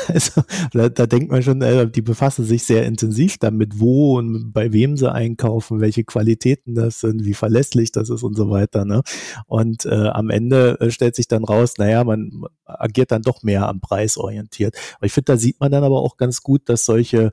Also 0.06 0.42
da, 0.72 0.88
da, 0.88 1.06
denkt 1.06 1.32
man 1.32 1.42
schon, 1.42 1.60
äh, 1.60 1.90
die 1.90 2.02
befassen 2.02 2.44
sich 2.44 2.62
sehr 2.64 2.86
intensiv 2.86 3.38
damit, 3.38 3.80
wo 3.80 4.18
und 4.18 4.52
bei 4.52 4.72
wem 4.72 4.96
sie 4.96 5.10
einkaufen, 5.10 5.80
welche 5.80 6.04
Qualitäten 6.04 6.74
das 6.74 7.00
sind, 7.00 7.24
wie 7.24 7.34
verlässlich 7.34 7.90
das 7.90 8.10
ist 8.10 8.22
und 8.22 8.36
so 8.36 8.48
weiter. 8.50 8.84
Ne? 8.84 9.02
Und 9.46 9.86
äh, 9.86 10.08
am 10.08 10.30
Ende 10.30 10.78
äh, 10.80 10.90
stellt 10.90 11.16
sich 11.16 11.26
dann 11.26 11.44
raus, 11.44 11.74
naja, 11.78 12.04
man 12.04 12.44
agiert 12.64 13.10
dann 13.10 13.22
doch 13.22 13.42
mehr 13.42 13.68
am 13.68 13.80
Preis 13.80 14.18
orientiert. 14.18 14.76
Aber 14.96 15.06
ich 15.06 15.12
finde, 15.12 15.32
da 15.32 15.36
sieht 15.36 15.58
man 15.58 15.72
dann 15.72 15.82
aber 15.82 16.00
auch 16.00 16.16
ganz 16.16 16.42
gut, 16.42 16.68
dass 16.68 16.84
solche 16.84 17.32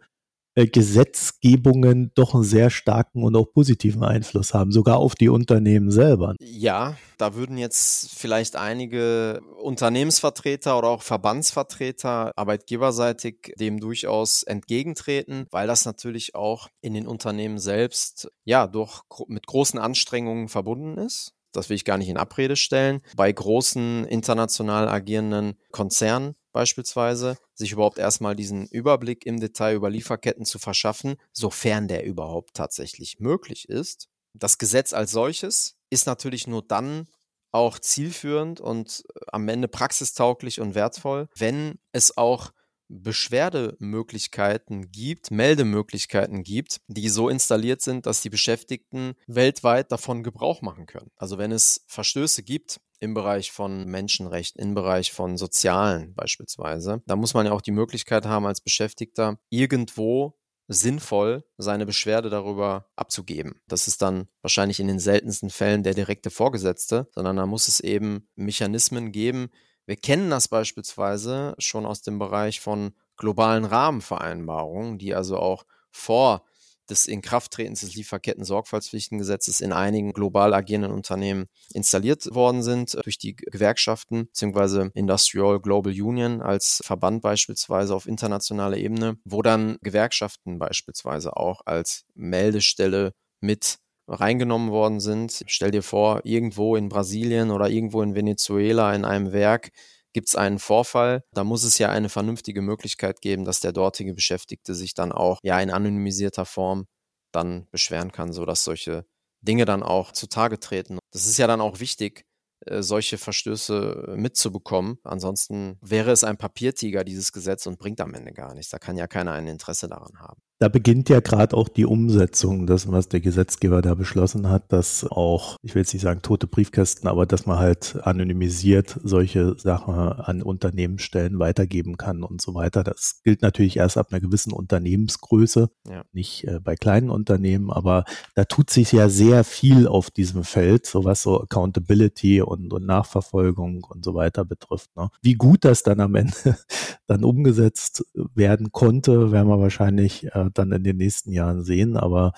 äh, 0.56 0.68
Gesetzgebungen 0.68 2.12
doch 2.16 2.34
einen 2.34 2.44
sehr 2.44 2.70
starken 2.70 3.24
und 3.24 3.36
auch 3.36 3.52
positiven 3.52 4.04
Einfluss 4.04 4.54
haben, 4.54 4.72
sogar 4.72 4.98
auf 4.98 5.16
die 5.16 5.30
Unternehmen 5.30 5.92
selber. 5.92 6.36
Ja, 6.40 6.98
da 7.18 7.36
würden 7.36 7.58
jetzt 7.58 8.18
vielleicht 8.18 8.56
einige 8.56 9.42
Unternehmensvertreter 9.62 10.78
oder 10.78 10.90
auch 10.90 11.02
Verbandsvertreter 11.02 12.32
arbeitgeberseitig 12.36 13.54
dem 13.60 13.80
durchaus 13.80 14.44
entgegentreten, 14.44 15.46
weil 15.52 15.68
das 15.68 15.86
natürlich 15.86 16.36
auch 16.36 16.70
in 16.82 16.94
den 16.94 17.08
Unternehmen 17.08 17.60
selbst 17.60 18.30
ja 18.44 18.68
doch 18.68 19.04
mit 19.28 19.48
großen 19.48 19.80
Anstrengungen 19.80 20.48
verbunden 20.48 20.98
ist 20.98 21.36
das 21.56 21.70
will 21.70 21.76
ich 21.76 21.86
gar 21.86 21.98
nicht 21.98 22.10
in 22.10 22.18
Abrede 22.18 22.56
stellen, 22.56 23.02
bei 23.16 23.32
großen 23.32 24.06
international 24.06 24.90
agierenden 24.90 25.58
Konzernen 25.72 26.36
beispielsweise, 26.56 27.38
sich 27.54 27.74
überhaupt 27.74 27.98
erstmal 27.98 28.34
diesen 28.34 28.66
Überblick 28.68 29.26
im 29.26 29.42
Detail 29.42 29.76
über 29.76 29.90
Lieferketten 29.90 30.46
zu 30.46 30.58
verschaffen, 30.58 31.18
sofern 31.34 31.90
der 31.90 32.06
überhaupt 32.06 32.54
tatsächlich 32.54 33.20
möglich 33.20 33.68
ist. 33.68 34.08
Das 34.34 34.58
Gesetz 34.58 34.94
als 34.94 35.12
solches 35.12 35.76
ist 35.90 36.08
natürlich 36.08 36.48
nur 36.48 36.62
dann 36.62 37.10
auch 37.52 37.78
zielführend 37.78 38.62
und 38.62 39.04
äh, 39.14 39.20
am 39.34 39.50
Ende 39.50 39.68
praxistauglich 39.68 40.62
und 40.62 40.76
wertvoll, 40.76 41.28
wenn 41.36 41.78
es 41.92 42.18
auch 42.18 42.54
Beschwerdemöglichkeiten 42.88 44.92
gibt, 44.92 45.32
Meldemöglichkeiten 45.32 46.44
gibt, 46.44 46.80
die 46.88 47.10
so 47.10 47.28
installiert 47.28 47.82
sind, 47.82 48.06
dass 48.06 48.22
die 48.22 48.30
Beschäftigten 48.30 49.16
weltweit 49.28 49.92
davon 49.92 50.24
Gebrauch 50.24 50.62
machen 50.62 50.86
können. 50.86 51.12
Also 51.18 51.38
wenn 51.38 51.52
es 51.52 51.84
Verstöße 51.88 52.44
gibt 52.44 52.80
im 53.00 53.14
Bereich 53.14 53.52
von 53.52 53.86
Menschenrechten, 53.86 54.62
im 54.62 54.74
Bereich 54.74 55.12
von 55.12 55.38
Sozialen 55.38 56.14
beispielsweise, 56.14 57.02
da 57.06 57.16
muss 57.16 57.34
man 57.34 57.46
ja 57.46 57.52
auch 57.52 57.62
die 57.62 57.72
Möglichkeit 57.72 58.26
haben, 58.26 58.46
als 58.46 58.62
Beschäftigter 58.62 59.38
irgendwo 59.50 60.38
sinnvoll 60.68 61.44
seine 61.58 61.86
Beschwerde 61.86 62.30
darüber 62.30 62.90
abzugeben. 62.96 63.62
Das 63.68 63.88
ist 63.88 64.02
dann 64.02 64.28
wahrscheinlich 64.42 64.80
in 64.80 64.88
den 64.88 65.00
seltensten 65.00 65.52
Fällen 65.52 65.84
der 65.84 65.94
direkte 65.94 66.32
Vorgesetzte, 66.32 67.08
sondern 67.14 67.36
da 67.36 67.46
muss 67.46 67.68
es 67.68 67.80
eben 67.80 68.28
Mechanismen 68.36 69.12
geben, 69.12 69.50
wir 69.86 69.96
kennen 69.96 70.32
das 70.32 70.48
beispielsweise 70.48 71.56
schon 71.60 71.86
aus 71.86 72.02
dem 72.02 72.18
Bereich 72.18 72.60
von 72.60 72.94
globalen 73.18 73.66
Rahmenvereinbarungen, 73.66 74.98
die 74.98 75.14
also 75.14 75.38
auch 75.38 75.66
vor 75.92 76.44
des 76.90 77.08
Inkrafttretens 77.08 77.82
des 77.82 77.96
Lieferketten-Sorgfaltspflichtengesetzes 77.96 79.62
in 79.62 79.72
einigen 79.72 80.14
global 80.14 80.54
agierenden 80.54 80.92
Unternehmen 80.92 81.46
installiert 81.74 82.28
worden 82.34 82.64
sind 82.64 82.98
durch 83.04 83.18
die 83.18 83.36
Gewerkschaften 83.36 84.28
bzw. 84.28 84.90
Industrial 84.94 85.60
Global 85.60 85.94
Union 85.94 86.42
als 86.42 86.82
Verband 86.84 87.22
beispielsweise 87.22 87.96
auf 87.96 88.08
internationaler 88.08 88.78
Ebene, 88.78 89.18
wo 89.26 89.42
dann 89.42 89.78
Gewerkschaften 89.82 90.60
beispielsweise 90.60 91.36
auch 91.36 91.62
als 91.66 92.06
Meldestelle 92.14 93.14
mit 93.42 93.78
reingenommen 94.08 94.72
worden 94.72 95.00
sind. 95.00 95.44
Stell 95.48 95.72
dir 95.72 95.84
vor, 95.84 96.22
irgendwo 96.24 96.76
in 96.76 96.90
Brasilien 96.90 97.52
oder 97.52 97.70
irgendwo 97.70 98.02
in 98.02 98.16
Venezuela 98.16 98.94
in 98.94 99.06
einem 99.06 99.32
Werk 99.32 99.72
gibt 100.16 100.30
es 100.30 100.38
einen 100.38 100.60
Vorfall. 100.60 101.26
Da 101.34 101.44
muss 101.44 101.66
es 101.66 101.78
ja 101.78 101.90
eine 101.90 102.08
vernünftige 102.08 102.62
Möglichkeit 102.62 103.20
geben, 103.20 103.44
dass 103.44 103.60
der 103.60 103.74
dortige 103.74 104.14
Beschäftigte 104.14 104.74
sich 104.74 104.94
dann 104.94 105.12
auch 105.12 105.40
ja 105.44 105.60
in 105.60 105.70
anonymisierter 105.70 106.46
Form 106.46 106.86
dann 107.34 107.68
beschweren 107.70 108.14
kann, 108.14 108.32
sodass 108.32 108.64
solche 108.64 109.06
Dinge 109.42 109.66
dann 109.66 109.84
auch 109.84 110.14
zutage 110.14 110.58
treten. 110.58 111.00
Das 111.12 111.26
ist 111.26 111.38
ja 111.38 111.48
dann 111.48 111.60
auch 111.60 111.82
wichtig, 111.82 112.24
äh, 112.66 112.82
solche 112.82 113.18
Verstöße 113.18 114.14
mitzubekommen. 114.16 115.00
Ansonsten 115.04 115.78
wäre 115.82 116.12
es 116.12 116.24
ein 116.24 116.38
Papiertiger, 116.38 117.04
dieses 117.04 117.34
Gesetz, 117.34 117.68
und 117.68 117.78
bringt 117.78 118.00
am 118.00 118.14
Ende 118.14 118.32
gar 118.32 118.54
nichts. 118.54 118.72
Da 118.72 118.80
kann 118.80 118.96
ja 118.96 119.08
keiner 119.08 119.34
ein 119.34 119.48
Interesse 119.48 119.90
daran 119.90 120.18
haben. 120.18 120.42
Da 120.60 120.70
beginnt 120.70 121.10
ja 121.10 121.20
gerade 121.20 121.56
auch 121.56 121.68
die 121.68 121.86
Umsetzung 121.86 122.66
dessen, 122.66 122.94
was 122.94 123.10
der 123.10 123.20
Gesetzgeber 123.20 123.82
da 123.82 123.94
beschlossen 123.94 124.50
hat, 124.50 124.72
dass 124.72 125.04
auch, 125.04 125.58
ich 125.62 125.76
will 125.76 125.82
jetzt 125.82 125.94
nicht 125.94 126.04
sagen 126.04 126.22
tote 126.22 126.48
Briefkästen, 126.48 127.10
aber 127.10 127.26
dass 127.26 127.46
man 127.46 127.60
halt 127.60 127.98
anonymisiert 128.04 128.98
solche 129.04 129.58
Sachen 129.60 129.94
an 129.96 130.42
Unternehmensstellen 130.42 131.40
weitergeben 131.40 131.98
kann 131.98 132.24
und 132.24 132.42
so 132.42 132.54
weiter. 132.54 132.84
Das 132.84 133.20
gilt 133.24 133.42
natürlich 133.42 133.78
erst 133.78 133.98
ab 133.98 134.08
einer 134.12 134.22
gewissen 134.22 134.54
Unternehmensgröße, 134.54 135.70
ja. 135.90 136.04
nicht 136.14 136.46
äh, 136.46 136.60
bei 136.64 136.76
kleinen 136.76 137.10
Unternehmen, 137.10 137.70
aber 137.70 138.06
da 138.36 138.46
tut 138.46 138.70
sich 138.70 138.94
ja 138.94 139.10
sehr 139.10 139.44
viel 139.44 139.88
auf 139.88 140.10
diesem 140.10 140.46
Feld, 140.46 140.86
so 140.86 141.04
was 141.04 141.22
so 141.22 141.42
Accountability 141.42 142.42
und, 142.42 142.72
und 142.72 142.86
Nachverfolgung 142.86 143.84
und 143.84 144.06
so 144.06 144.14
weiter 144.14 144.46
betrifft. 144.46 144.96
Ne? 144.96 145.10
Wie 145.22 145.34
gut 145.34 145.66
das 145.66 145.84
dann 145.84 146.00
am 146.00 146.16
Ende 146.16 146.34
dann 147.08 147.26
umgesetzt 147.26 148.06
werden 148.34 148.72
konnte, 148.72 149.34
werden 149.34 149.50
wir 149.50 149.60
wahrscheinlich 149.60 150.26
äh, 150.34 150.45
dann 150.54 150.72
in 150.72 150.84
den 150.84 150.98
nächsten 150.98 151.32
Jahren 151.32 151.64
sehen, 151.64 151.98
aber 151.98 152.34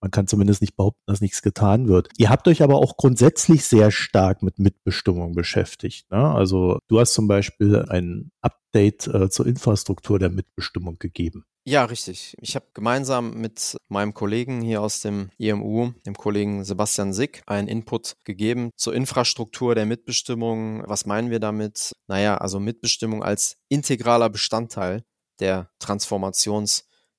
man 0.00 0.10
kann 0.10 0.26
zumindest 0.26 0.62
nicht 0.62 0.76
behaupten, 0.76 1.02
dass 1.06 1.20
nichts 1.20 1.42
getan 1.42 1.86
wird. 1.86 2.08
Ihr 2.16 2.30
habt 2.30 2.48
euch 2.48 2.62
aber 2.62 2.76
auch 2.76 2.96
grundsätzlich 2.96 3.64
sehr 3.64 3.90
stark 3.90 4.42
mit 4.42 4.58
Mitbestimmung 4.58 5.34
beschäftigt. 5.34 6.10
Ne? 6.10 6.18
Also 6.18 6.78
du 6.88 6.98
hast 6.98 7.12
zum 7.12 7.28
Beispiel 7.28 7.84
ein 7.88 8.30
Update 8.40 9.06
äh, 9.08 9.28
zur 9.28 9.46
Infrastruktur 9.46 10.18
der 10.18 10.30
Mitbestimmung 10.30 10.98
gegeben. 10.98 11.44
Ja, 11.66 11.84
richtig. 11.84 12.34
Ich 12.40 12.56
habe 12.56 12.66
gemeinsam 12.72 13.34
mit 13.34 13.76
meinem 13.88 14.14
Kollegen 14.14 14.62
hier 14.62 14.80
aus 14.80 15.00
dem 15.00 15.30
EMU, 15.38 15.92
dem 16.06 16.14
Kollegen 16.14 16.64
Sebastian 16.64 17.12
Sick, 17.12 17.42
einen 17.46 17.68
Input 17.68 18.16
gegeben 18.24 18.70
zur 18.76 18.94
Infrastruktur 18.94 19.74
der 19.74 19.84
Mitbestimmung. 19.84 20.82
Was 20.86 21.04
meinen 21.04 21.30
wir 21.30 21.38
damit? 21.38 21.92
Naja, 22.08 22.38
also 22.38 22.58
Mitbestimmung 22.58 23.22
als 23.22 23.58
integraler 23.68 24.30
Bestandteil 24.30 25.02
der 25.38 25.70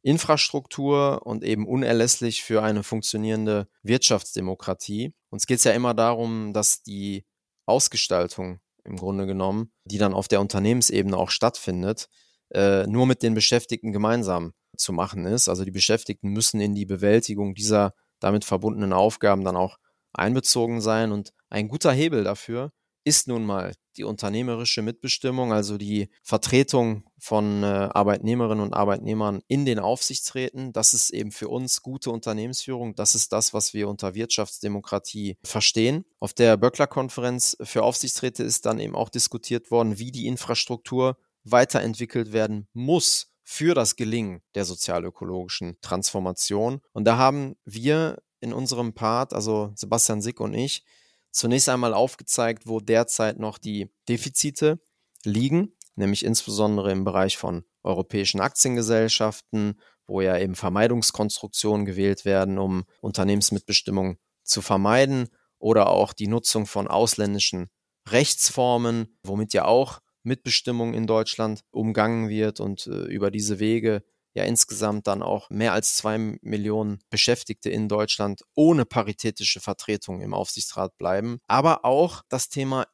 Transformationsinfrastruktur 0.04 1.26
und 1.26 1.44
eben 1.44 1.68
unerlässlich 1.68 2.44
für 2.44 2.64
eine 2.64 2.84
funktionierende 2.84 3.68
Wirtschaftsdemokratie. 3.84 5.14
Uns 5.30 5.46
geht 5.46 5.60
es 5.60 5.64
ja 5.64 5.72
immer 5.72 5.94
darum, 5.94 6.54
dass 6.54 6.84
die 6.84 7.26
Ausgestaltung 7.66 8.60
im 8.84 8.98
Grunde 8.98 9.28
genommen, 9.28 9.72
die 9.86 10.00
dann 10.00 10.14
auf 10.14 10.28
der 10.28 10.42
Unternehmensebene 10.42 11.16
auch 11.16 11.30
stattfindet, 11.30 12.10
äh, 12.54 12.88
nur 12.88 13.06
mit 13.06 13.22
den 13.22 13.36
Beschäftigten 13.36 13.92
gemeinsam 13.92 14.54
zu 14.76 14.92
machen 14.92 15.26
ist. 15.26 15.48
Also 15.48 15.64
die 15.64 15.72
Beschäftigten 15.72 16.30
müssen 16.30 16.60
in 16.60 16.74
die 16.74 16.86
Bewältigung 16.86 17.54
dieser 17.54 17.94
damit 18.20 18.44
verbundenen 18.44 18.94
Aufgaben 18.94 19.44
dann 19.44 19.56
auch 19.56 19.78
einbezogen 20.14 20.82
sein. 20.82 21.12
Und 21.12 21.32
ein 21.50 21.68
guter 21.68 21.92
Hebel 21.92 22.24
dafür 22.24 22.72
ist 23.04 23.28
nun 23.28 23.46
mal 23.46 23.74
die 23.98 24.04
unternehmerische 24.04 24.82
Mitbestimmung, 24.82 25.52
also 25.52 25.78
die 25.78 26.10
Vertretung 26.24 27.04
von 27.18 27.64
äh, 27.64 27.66
Arbeitnehmerinnen 27.66 28.64
und 28.64 28.74
Arbeitnehmern 28.74 29.42
in 29.48 29.66
den 29.66 29.80
Aufsichtsräten. 29.80 30.72
Das 30.72 30.94
ist 30.94 31.10
eben 31.10 31.32
für 31.32 31.50
uns 31.50 31.82
gute 31.82 32.12
Unternehmensführung. 32.12 32.96
Das 32.96 33.16
ist 33.16 33.34
das, 33.34 33.54
was 33.54 33.74
wir 33.74 33.90
unter 33.90 34.14
Wirtschaftsdemokratie 34.14 35.38
verstehen. 35.44 36.06
Auf 36.20 36.34
der 36.34 36.58
Böckler-Konferenz 36.58 37.58
für 37.62 37.84
Aufsichtsräte 37.84 38.44
ist 38.44 38.66
dann 38.66 38.80
eben 38.80 38.96
auch 38.96 39.10
diskutiert 39.10 39.72
worden, 39.72 39.98
wie 39.98 40.12
die 40.12 40.28
Infrastruktur 40.28 41.18
weiterentwickelt 41.44 42.34
werden 42.34 42.68
muss 42.74 43.34
für 43.44 43.74
das 43.74 43.96
Gelingen 43.96 44.42
der 44.56 44.66
sozialökologischen 44.66 45.78
Transformation. 45.82 46.82
Und 46.94 47.06
da 47.06 47.18
haben 47.18 47.56
wir 47.66 48.22
in 48.40 48.54
unserem 48.54 48.94
Part, 48.94 49.34
also 49.34 49.72
Sebastian 49.76 50.22
Sick 50.22 50.40
und 50.40 50.54
ich, 50.54 50.86
zunächst 51.32 51.70
einmal 51.70 51.94
aufgezeigt, 51.94 52.68
wo 52.68 52.80
derzeit 52.80 53.40
noch 53.40 53.58
die 53.58 53.92
Defizite 54.08 54.80
liegen, 55.24 55.76
nämlich 55.96 56.26
insbesondere 56.26 56.92
im 56.92 57.04
Bereich 57.04 57.38
von 57.38 57.64
europäischen 57.84 58.42
Aktiengesellschaften, 58.42 59.80
wo 60.08 60.22
ja 60.22 60.38
eben 60.38 60.56
Vermeidungskonstruktionen 60.56 61.86
gewählt 61.86 62.26
werden, 62.26 62.58
um 62.58 62.84
Unternehmensmitbestimmung 63.02 64.18
zu 64.44 64.62
vermeiden 64.62 65.30
oder 65.58 65.90
auch 65.90 66.14
die 66.14 66.28
Nutzung 66.28 66.66
von 66.66 66.88
ausländischen 66.88 67.70
Rechtsformen, 68.08 69.18
womit 69.24 69.54
ja 69.54 69.66
auch 69.66 70.00
Mitbestimmung 70.24 70.94
in 70.94 71.08
Deutschland 71.08 71.62
umgangen 71.72 72.30
wird 72.30 72.60
und 72.60 72.88
äh, 72.88 73.06
über 73.06 73.32
diese 73.32 73.60
Wege 73.60 74.04
ja 74.34 74.44
insgesamt 74.44 75.08
dann 75.08 75.22
auch 75.22 75.50
mehr 75.50 75.74
als 75.74 75.98
zwei 75.98 76.18
Millionen 76.18 77.00
Beschäftigte 77.10 77.70
in 77.70 77.90
Deutschland 77.90 78.44
ohne 78.56 78.86
paritätische 78.86 79.60
Vertretung 79.60 80.22
im 80.22 80.34
Aufsichtsrat 80.34 80.98
bleiben. 80.98 81.40
Aber 81.48 81.86
auch 81.86 82.24
das 82.30 82.50
Thema 82.50 82.88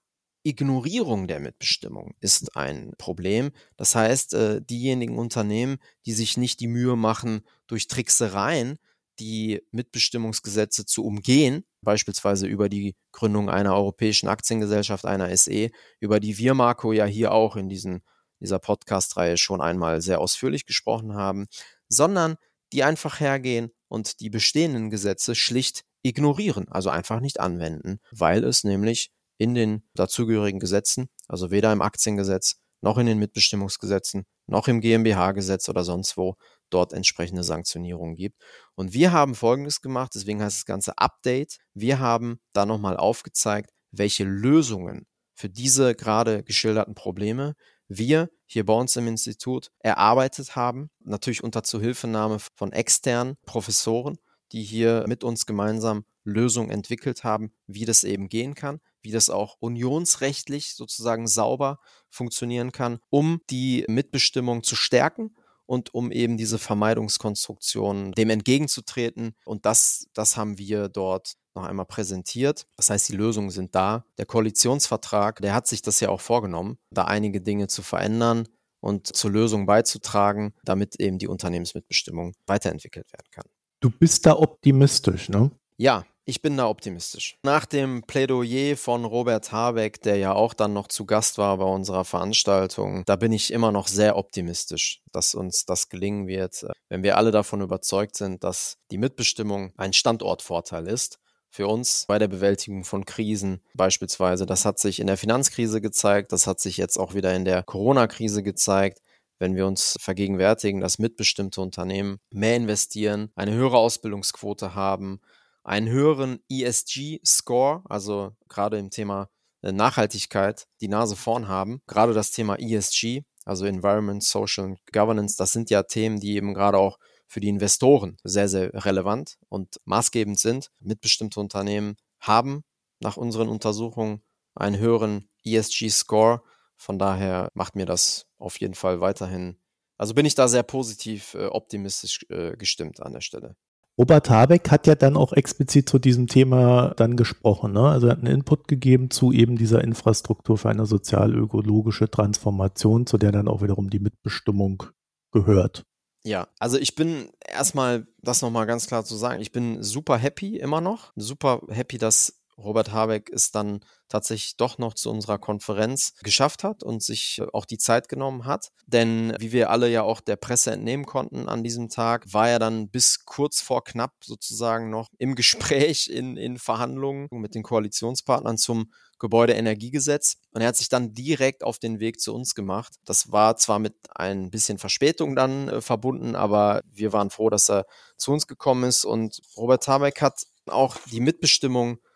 Ignorierung 0.44 1.28
der 1.28 1.42
Mitbestimmung 1.42 2.16
ist 2.22 2.56
ein 2.56 2.94
Problem. 2.98 3.52
Das 3.76 3.96
heißt, 3.96 4.34
äh, 4.34 4.62
diejenigen 4.62 5.18
Unternehmen, 5.18 5.78
die 6.06 6.14
sich 6.14 6.38
nicht 6.38 6.62
die 6.62 6.68
Mühe 6.68 6.96
machen, 6.96 7.42
durch 7.68 7.88
Tricksereien 7.88 8.78
die 9.20 9.62
Mitbestimmungsgesetze 9.72 10.86
zu 10.86 11.04
umgehen, 11.04 11.66
beispielsweise 11.82 12.48
über 12.48 12.70
die 12.70 12.96
Gründung 13.12 13.50
einer 13.50 13.76
europäischen 13.76 14.30
Aktiengesellschaft, 14.30 15.06
einer 15.06 15.36
SE, 15.36 15.70
über 16.00 16.20
die 16.20 16.38
wir, 16.38 16.54
Marco, 16.54 16.94
ja 16.94 17.06
hier 17.06 17.32
auch 17.34 17.56
in 17.56 17.68
diesen, 17.68 18.02
dieser 18.40 18.60
Podcast-Reihe 18.60 19.38
schon 19.38 19.62
einmal 19.62 20.02
sehr 20.02 20.20
ausführlich 20.20 20.66
gesprochen 20.66 21.14
haben, 21.16 21.48
sondern 21.90 22.36
die 22.74 22.84
einfach 22.84 23.20
hergehen 23.20 23.72
und 23.88 24.20
die 24.20 24.30
bestehenden 24.30 24.90
Gesetze 24.90 25.36
schlicht 25.36 25.84
ignorieren, 26.04 26.68
also 26.70 26.90
einfach 26.90 27.20
nicht 27.20 27.40
anwenden, 27.40 28.00
weil 28.12 28.44
es 28.44 28.64
nämlich 28.64 29.12
in 29.38 29.56
den 29.56 29.84
dazugehörigen 29.94 30.60
Gesetzen, 30.60 31.10
also 31.28 31.52
weder 31.52 31.72
im 31.72 31.82
Aktiengesetz 31.82 32.56
noch 32.82 32.98
in 32.98 33.06
den 33.06 33.20
Mitbestimmungsgesetzen 33.20 34.26
noch 34.48 34.68
im 34.68 34.82
GmbH-Gesetz 34.82 35.68
oder 35.70 35.84
sonst 35.84 36.18
wo 36.18 36.36
dort 36.70 36.94
entsprechende 36.94 37.44
Sanktionierungen 37.44 38.16
gibt. 38.16 38.42
Und 38.76 38.94
wir 38.94 39.12
haben 39.12 39.36
Folgendes 39.36 39.82
gemacht, 39.82 40.12
deswegen 40.16 40.42
heißt 40.42 40.60
das 40.60 40.66
ganze 40.66 40.98
Update. 40.98 41.58
Wir 41.74 42.00
haben 42.00 42.40
da 42.54 42.66
nochmal 42.66 42.98
aufgezeigt, 42.98 43.72
welche 43.92 44.24
Lösungen 44.24 45.06
für 45.36 45.50
diese 45.50 45.96
gerade 45.96 46.44
geschilderten 46.44 46.96
Probleme 46.96 47.56
wir 47.88 48.30
hier 48.46 48.66
bei 48.66 48.74
uns 48.74 48.96
im 48.96 49.08
Institut 49.08 49.72
erarbeitet 49.80 50.56
haben, 50.56 50.90
natürlich 51.00 51.44
unter 51.44 51.64
Zuhilfenahme 51.64 52.40
von 52.56 52.72
externen 52.72 53.38
Professoren, 53.46 54.18
die 54.52 54.64
hier 54.64 55.06
mit 55.08 55.24
uns 55.24 55.46
gemeinsam 55.46 56.06
Lösungen 56.24 56.70
entwickelt 56.70 57.24
haben, 57.24 57.52
wie 57.68 57.86
das 57.86 58.04
eben 58.04 58.30
gehen 58.30 58.54
kann, 58.56 58.80
wie 59.02 59.12
das 59.12 59.30
auch 59.30 59.56
unionsrechtlich 59.60 60.76
sozusagen 60.76 61.28
sauber 61.28 61.80
funktionieren 62.10 62.72
kann, 62.72 63.00
um 63.10 63.42
die 63.50 63.86
Mitbestimmung 63.88 64.64
zu 64.64 64.76
stärken 64.76 65.36
und 65.68 65.94
um 65.94 66.12
eben 66.12 66.38
diese 66.38 66.58
Vermeidungskonstruktion 66.58 68.14
dem 68.14 68.30
entgegenzutreten. 68.32 69.36
Und 69.46 69.66
das, 69.66 70.08
das 70.14 70.38
haben 70.38 70.58
wir 70.58 70.90
dort 70.90 71.36
noch 71.56 71.66
einmal 71.66 71.86
präsentiert. 71.86 72.66
Das 72.78 72.90
heißt, 72.90 73.10
die 73.10 73.16
Lösungen 73.16 73.50
sind 73.50 73.76
da. 73.76 74.06
Der 74.18 74.26
Koalitionsvertrag, 74.26 75.42
der 75.42 75.54
hat 75.54 75.68
sich 75.68 75.82
das 75.82 76.00
ja 76.00 76.10
auch 76.10 76.22
vorgenommen, 76.22 76.78
da 76.92 77.06
einige 77.06 77.42
Dinge 77.42 77.68
zu 77.68 77.84
verändern 77.84 78.48
und 78.80 79.16
zur 79.16 79.32
Lösung 79.32 79.66
beizutragen, 79.66 80.54
damit 80.64 81.00
eben 81.00 81.18
die 81.18 81.28
Unternehmensmitbestimmung 81.28 82.34
weiterentwickelt 82.46 83.12
werden 83.12 83.28
kann. 83.32 83.46
Du 83.80 83.90
bist 83.90 84.26
da 84.26 84.36
optimistisch, 84.36 85.30
ne? 85.30 85.52
Ja, 85.78 86.06
ich 86.28 86.42
bin 86.42 86.58
da 86.58 86.68
optimistisch. 86.68 87.38
Nach 87.42 87.66
dem 87.66 88.04
Plädoyer 88.04 88.76
von 88.76 89.06
Robert 89.06 89.54
Habeck, 89.54 90.02
der 90.02 90.18
ja 90.18 90.34
auch 90.34 90.54
dann 90.54 90.74
noch 90.74 90.90
zu 90.90 91.06
Gast 91.06 91.38
war 91.38 91.58
bei 91.58 91.64
unserer 91.64 92.04
Veranstaltung, 92.04 93.04
da 93.06 93.16
bin 93.16 93.32
ich 93.32 93.54
immer 93.54 93.72
noch 93.72 93.88
sehr 93.88 94.18
optimistisch, 94.18 95.02
dass 95.14 95.34
uns 95.34 95.66
das 95.66 95.88
gelingen 95.88 96.28
wird, 96.28 96.66
wenn 96.90 97.02
wir 97.02 97.16
alle 97.16 97.32
davon 97.32 97.62
überzeugt 97.62 98.18
sind, 98.18 98.44
dass 98.44 98.78
die 98.92 98.98
Mitbestimmung 98.98 99.72
ein 99.78 99.94
Standortvorteil 99.94 100.88
ist 100.88 101.18
für 101.50 101.68
uns 101.68 102.04
bei 102.10 102.20
der 102.20 102.28
Bewältigung 102.28 102.84
von 102.84 103.06
Krisen 103.06 103.62
beispielsweise. 103.74 104.46
Das 104.46 104.66
hat 104.66 104.80
sich 104.80 105.00
in 105.00 105.08
der 105.08 105.18
Finanzkrise 105.18 105.80
gezeigt, 105.80 106.34
das 106.34 106.46
hat 106.46 106.60
sich 106.60 106.76
jetzt 106.76 106.98
auch 106.98 107.14
wieder 107.14 107.34
in 107.34 107.46
der 107.46 107.64
Corona-Krise 107.64 108.44
gezeigt 108.44 109.00
wenn 109.40 109.56
wir 109.56 109.68
uns 109.68 109.96
vergegenwärtigen, 110.00 110.82
dass 110.82 111.00
mitbestimmte 111.00 111.62
Unternehmen 111.62 112.20
mehr 112.32 112.56
investieren, 112.56 113.30
eine 113.36 113.54
höhere 113.54 113.78
Ausbildungsquote 113.78 114.74
haben, 114.74 115.22
einen 115.68 115.90
höheren 115.90 116.40
ESG-Score, 116.50 117.84
also 117.90 118.32
gerade 118.48 118.80
im 118.80 118.90
Thema 118.90 119.30
äh, 119.62 119.74
Nachhaltigkeit, 119.74 120.66
die 120.80 120.88
Nase 120.88 121.18
vorn 121.18 121.50
haben. 121.50 121.82
Gerade 121.88 122.14
das 122.14 122.32
Thema 122.32 122.56
ESG, 122.58 123.24
also 123.44 123.66
Environment, 123.66 124.24
Social 124.24 124.78
Governance, 124.94 125.36
das 125.38 125.52
sind 125.52 125.70
ja 125.70 125.84
Themen, 125.84 126.22
die 126.22 126.36
eben 126.36 126.54
gerade 126.54 126.78
auch 126.78 126.98
für 127.28 127.42
die 127.42 127.50
Investoren 127.50 128.16
sehr, 128.24 128.48
sehr 128.48 128.74
relevant 128.86 129.38
und 129.50 129.82
maßgebend 129.84 130.40
sind. 130.40 130.72
Mitbestimmte 130.80 131.42
Unternehmen 131.42 131.98
haben 132.22 132.64
nach 133.02 133.18
unseren 133.18 133.50
Untersuchungen 133.50 134.24
einen 134.56 134.80
höheren 134.80 135.30
ESG-Score. 135.44 136.44
Von 136.78 136.98
daher 136.98 137.50
macht 137.54 137.76
mir 137.76 137.86
das 137.86 138.26
auf 138.38 138.58
jeden 138.62 138.76
Fall 138.76 139.02
weiterhin, 139.02 139.60
also 139.98 140.14
bin 140.14 140.26
ich 140.26 140.36
da 140.36 140.48
sehr 140.48 140.64
positiv 140.64 141.34
äh, 141.34 141.48
optimistisch 141.48 142.26
äh, 142.30 142.56
gestimmt 142.56 143.02
an 143.02 143.12
der 143.12 143.22
Stelle. 143.22 143.58
Robert 143.98 144.30
Habeck 144.30 144.70
hat 144.70 144.86
ja 144.86 144.94
dann 144.94 145.18
auch 145.18 145.34
explizit 145.34 145.90
zu 145.90 145.98
diesem 145.98 146.28
Thema 146.28 146.94
dann 146.98 147.18
gesprochen. 147.18 147.74
Ne? 147.74 147.82
Also 147.82 148.08
er 148.08 148.12
hat 148.12 148.20
einen 148.20 148.36
Input 148.36 148.68
gegeben 148.68 149.10
zu 149.10 149.32
eben 149.32 149.58
dieser 149.58 149.84
Infrastruktur 149.84 150.58
für 150.58 150.70
eine 150.70 150.86
sozial-ökologische 150.86 152.10
Transformation, 152.10 153.08
zu 153.08 153.18
der 153.18 153.32
dann 153.32 153.48
auch 153.48 153.64
wiederum 153.64 153.90
die 153.90 154.00
Mitbestimmung 154.00 154.84
gehört. 155.32 155.84
Ja, 156.24 156.48
also 156.60 156.78
ich 156.78 156.94
bin 156.94 157.30
erstmal, 157.40 158.06
das 158.22 158.42
nochmal 158.42 158.68
ganz 158.68 158.86
klar 158.86 159.04
zu 159.04 159.16
sagen, 159.16 159.42
ich 159.42 159.52
bin 159.52 159.82
super 159.82 160.18
happy 160.18 160.58
immer 160.58 160.82
noch. 160.82 161.12
Super 161.16 161.62
happy, 161.70 161.98
dass 161.98 162.44
Robert 162.58 162.92
Habeck 162.92 163.30
es 163.32 163.52
dann 163.52 163.82
tatsächlich 164.10 164.58
doch 164.58 164.78
noch 164.78 164.94
zu 164.94 165.12
unserer 165.12 165.38
Konferenz 165.38 166.14
geschafft 166.24 166.64
hat 166.64 166.84
und 166.84 167.04
sich 167.04 167.42
auch 167.54 167.66
die 167.66 167.78
Zeit 167.78 168.10
genommen 168.10 168.46
hat. 168.46 168.70
Denn 168.88 169.36
wie 169.40 169.52
wir 169.52 169.70
alle 169.70 169.90
ja 169.90 170.02
auch 170.02 170.22
der 170.22 170.38
Presse 170.38 170.72
entnehmen 170.72 171.06
konnten 171.06 171.50
an 171.50 171.64
diesem 171.64 171.90
Tag, 171.90 172.34
war 172.34 172.50
er 172.50 172.60
dann 172.60 172.90
bis 172.90 173.26
kurz 173.26 173.62
vor 173.62 173.84
knapp 173.84 174.14
sozusagen 174.24 174.90
noch 174.90 175.10
im 175.18 175.36
Gespräch, 175.48 176.08
in, 176.08 176.38
in 176.38 176.58
Verhandlungen 176.58 177.28
mit 177.32 177.54
den 177.54 177.64
Koalitionspartnern 177.64 178.58
zum 178.58 178.92
Gebäudeenergiegesetz. 179.20 180.38
Und 180.52 180.62
er 180.62 180.68
hat 180.68 180.76
sich 180.76 180.90
dann 180.90 181.14
direkt 181.14 181.64
auf 181.64 181.80
den 181.80 182.00
Weg 182.00 182.20
zu 182.20 182.34
uns 182.34 182.56
gemacht. 182.56 182.96
Das 183.06 183.32
war 183.32 183.58
zwar 183.58 183.80
mit 183.80 183.96
ein 184.16 184.50
bisschen 184.52 184.78
Verspätung 184.78 185.36
dann 185.36 185.70
äh, 185.70 185.82
verbunden, 185.82 186.36
aber 186.36 186.82
wir 186.92 187.14
waren 187.14 187.30
froh, 187.30 187.50
dass 187.50 187.70
er 187.70 187.86
zu 188.18 188.32
uns 188.32 188.48
gekommen 188.48 188.84
ist. 188.84 189.06
Und 189.06 189.42
Robert 189.56 189.88
Habeck 189.88 190.22
hat 190.22 190.44
auch 190.68 190.98
die 191.12 191.20
Mitbestimmung 191.20 191.98
äh, 191.98 192.07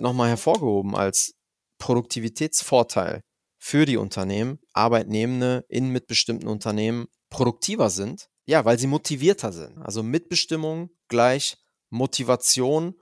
nochmal 0.00 0.30
hervorgehoben 0.30 0.94
als 0.94 1.34
Produktivitätsvorteil 1.78 3.20
für 3.58 3.86
die 3.86 3.96
Unternehmen, 3.96 4.58
Arbeitnehmende 4.72 5.64
in 5.68 5.88
mitbestimmten 5.88 6.48
Unternehmen 6.48 7.06
produktiver 7.30 7.90
sind. 7.90 8.28
Ja, 8.46 8.64
weil 8.64 8.78
sie 8.78 8.86
motivierter 8.86 9.52
sind. 9.52 9.78
Also 9.78 10.02
Mitbestimmung 10.02 10.90
gleich 11.08 11.56
Motivation 11.88 12.94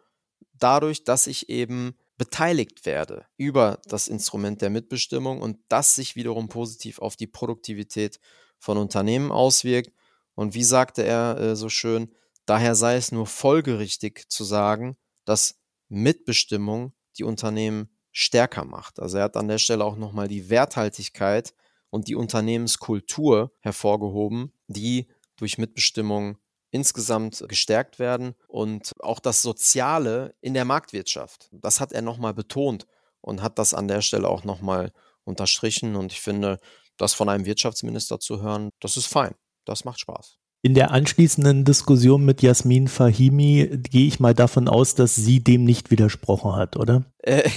dadurch, 0.53 1.03
dass 1.05 1.27
ich 1.27 1.49
eben 1.49 1.97
beteiligt 2.17 2.87
werde 2.87 3.27
über 3.37 3.81
das 3.87 4.07
Instrument 4.07 4.63
der 4.63 4.71
Mitbestimmung 4.71 5.41
und 5.41 5.59
das 5.69 5.97
sich 5.97 6.15
wiederum 6.15 6.49
positiv 6.49 7.01
auf 7.01 7.17
die 7.17 7.27
Produktivität 7.27 8.21
von 8.61 8.79
Unternehmen 8.79 9.33
auswirkt. 9.33 9.91
Und 10.35 10.55
wie 10.55 10.63
sagte 10.63 11.03
er 11.03 11.37
äh, 11.39 11.57
so 11.57 11.69
schön, 11.69 12.15
daher 12.47 12.77
sei 12.77 12.95
es 12.97 13.11
nur 13.11 13.27
folgerichtig 13.27 14.27
zu 14.29 14.45
sagen, 14.45 14.97
dass 15.25 15.57
Mitbestimmung 15.93 16.93
die 17.19 17.25
Unternehmen 17.25 17.89
stärker 18.11 18.65
macht. 18.65 18.99
Also 19.01 19.19
er 19.19 19.25
hat 19.25 19.37
an 19.37 19.49
der 19.49 19.59
Stelle 19.59 19.85
auch 19.85 19.97
nochmal 19.97 20.29
die 20.29 20.51
Werthaltigkeit 20.51 21.55
und 21.91 22.09
die 22.09 22.15
Unternehmenskultur 22.15 23.53
hervorgehoben, 23.61 24.53
die 24.67 25.09
durch 25.37 25.59
Mitbestimmung 25.59 26.39
insgesamt 26.71 27.45
gestärkt 27.49 27.99
werden 27.99 28.35
und 28.49 28.93
auch 29.01 29.21
das 29.21 29.43
Soziale 29.43 30.35
in 30.41 30.55
der 30.55 30.65
Marktwirtschaft. 30.65 31.51
Das 31.53 31.81
hat 31.81 31.93
er 31.93 32.03
nochmal 32.03 32.33
betont 32.33 32.87
und 33.21 33.43
hat 33.43 33.59
das 33.59 33.75
an 33.75 33.89
der 33.89 34.01
Stelle 34.01 34.29
auch 34.29 34.45
nochmal 34.45 34.93
unterstrichen. 35.25 35.97
Und 35.97 36.13
ich 36.13 36.21
finde, 36.23 36.59
das 36.97 37.13
von 37.13 37.29
einem 37.29 37.45
Wirtschaftsminister 37.45 38.19
zu 38.21 38.41
hören, 38.41 38.71
das 38.81 38.97
ist 38.97 39.07
fein. 39.07 39.35
Das 39.65 39.85
macht 39.85 40.01
Spaß. 40.01 40.39
In 40.65 40.75
der 40.75 40.93
anschließenden 40.93 41.65
Diskussion 41.65 42.25
mit 42.25 42.41
Jasmin 42.41 42.87
Fahimi 42.87 43.81
gehe 43.83 44.07
ich 44.07 44.21
mal 44.21 44.33
davon 44.33 44.69
aus, 44.69 44.95
dass 44.95 45.17
sie 45.17 45.43
dem 45.43 45.65
nicht 45.65 45.91
widersprochen 45.91 46.55
hat, 46.55 46.77
oder? 46.77 47.05
Äh, 47.19 47.51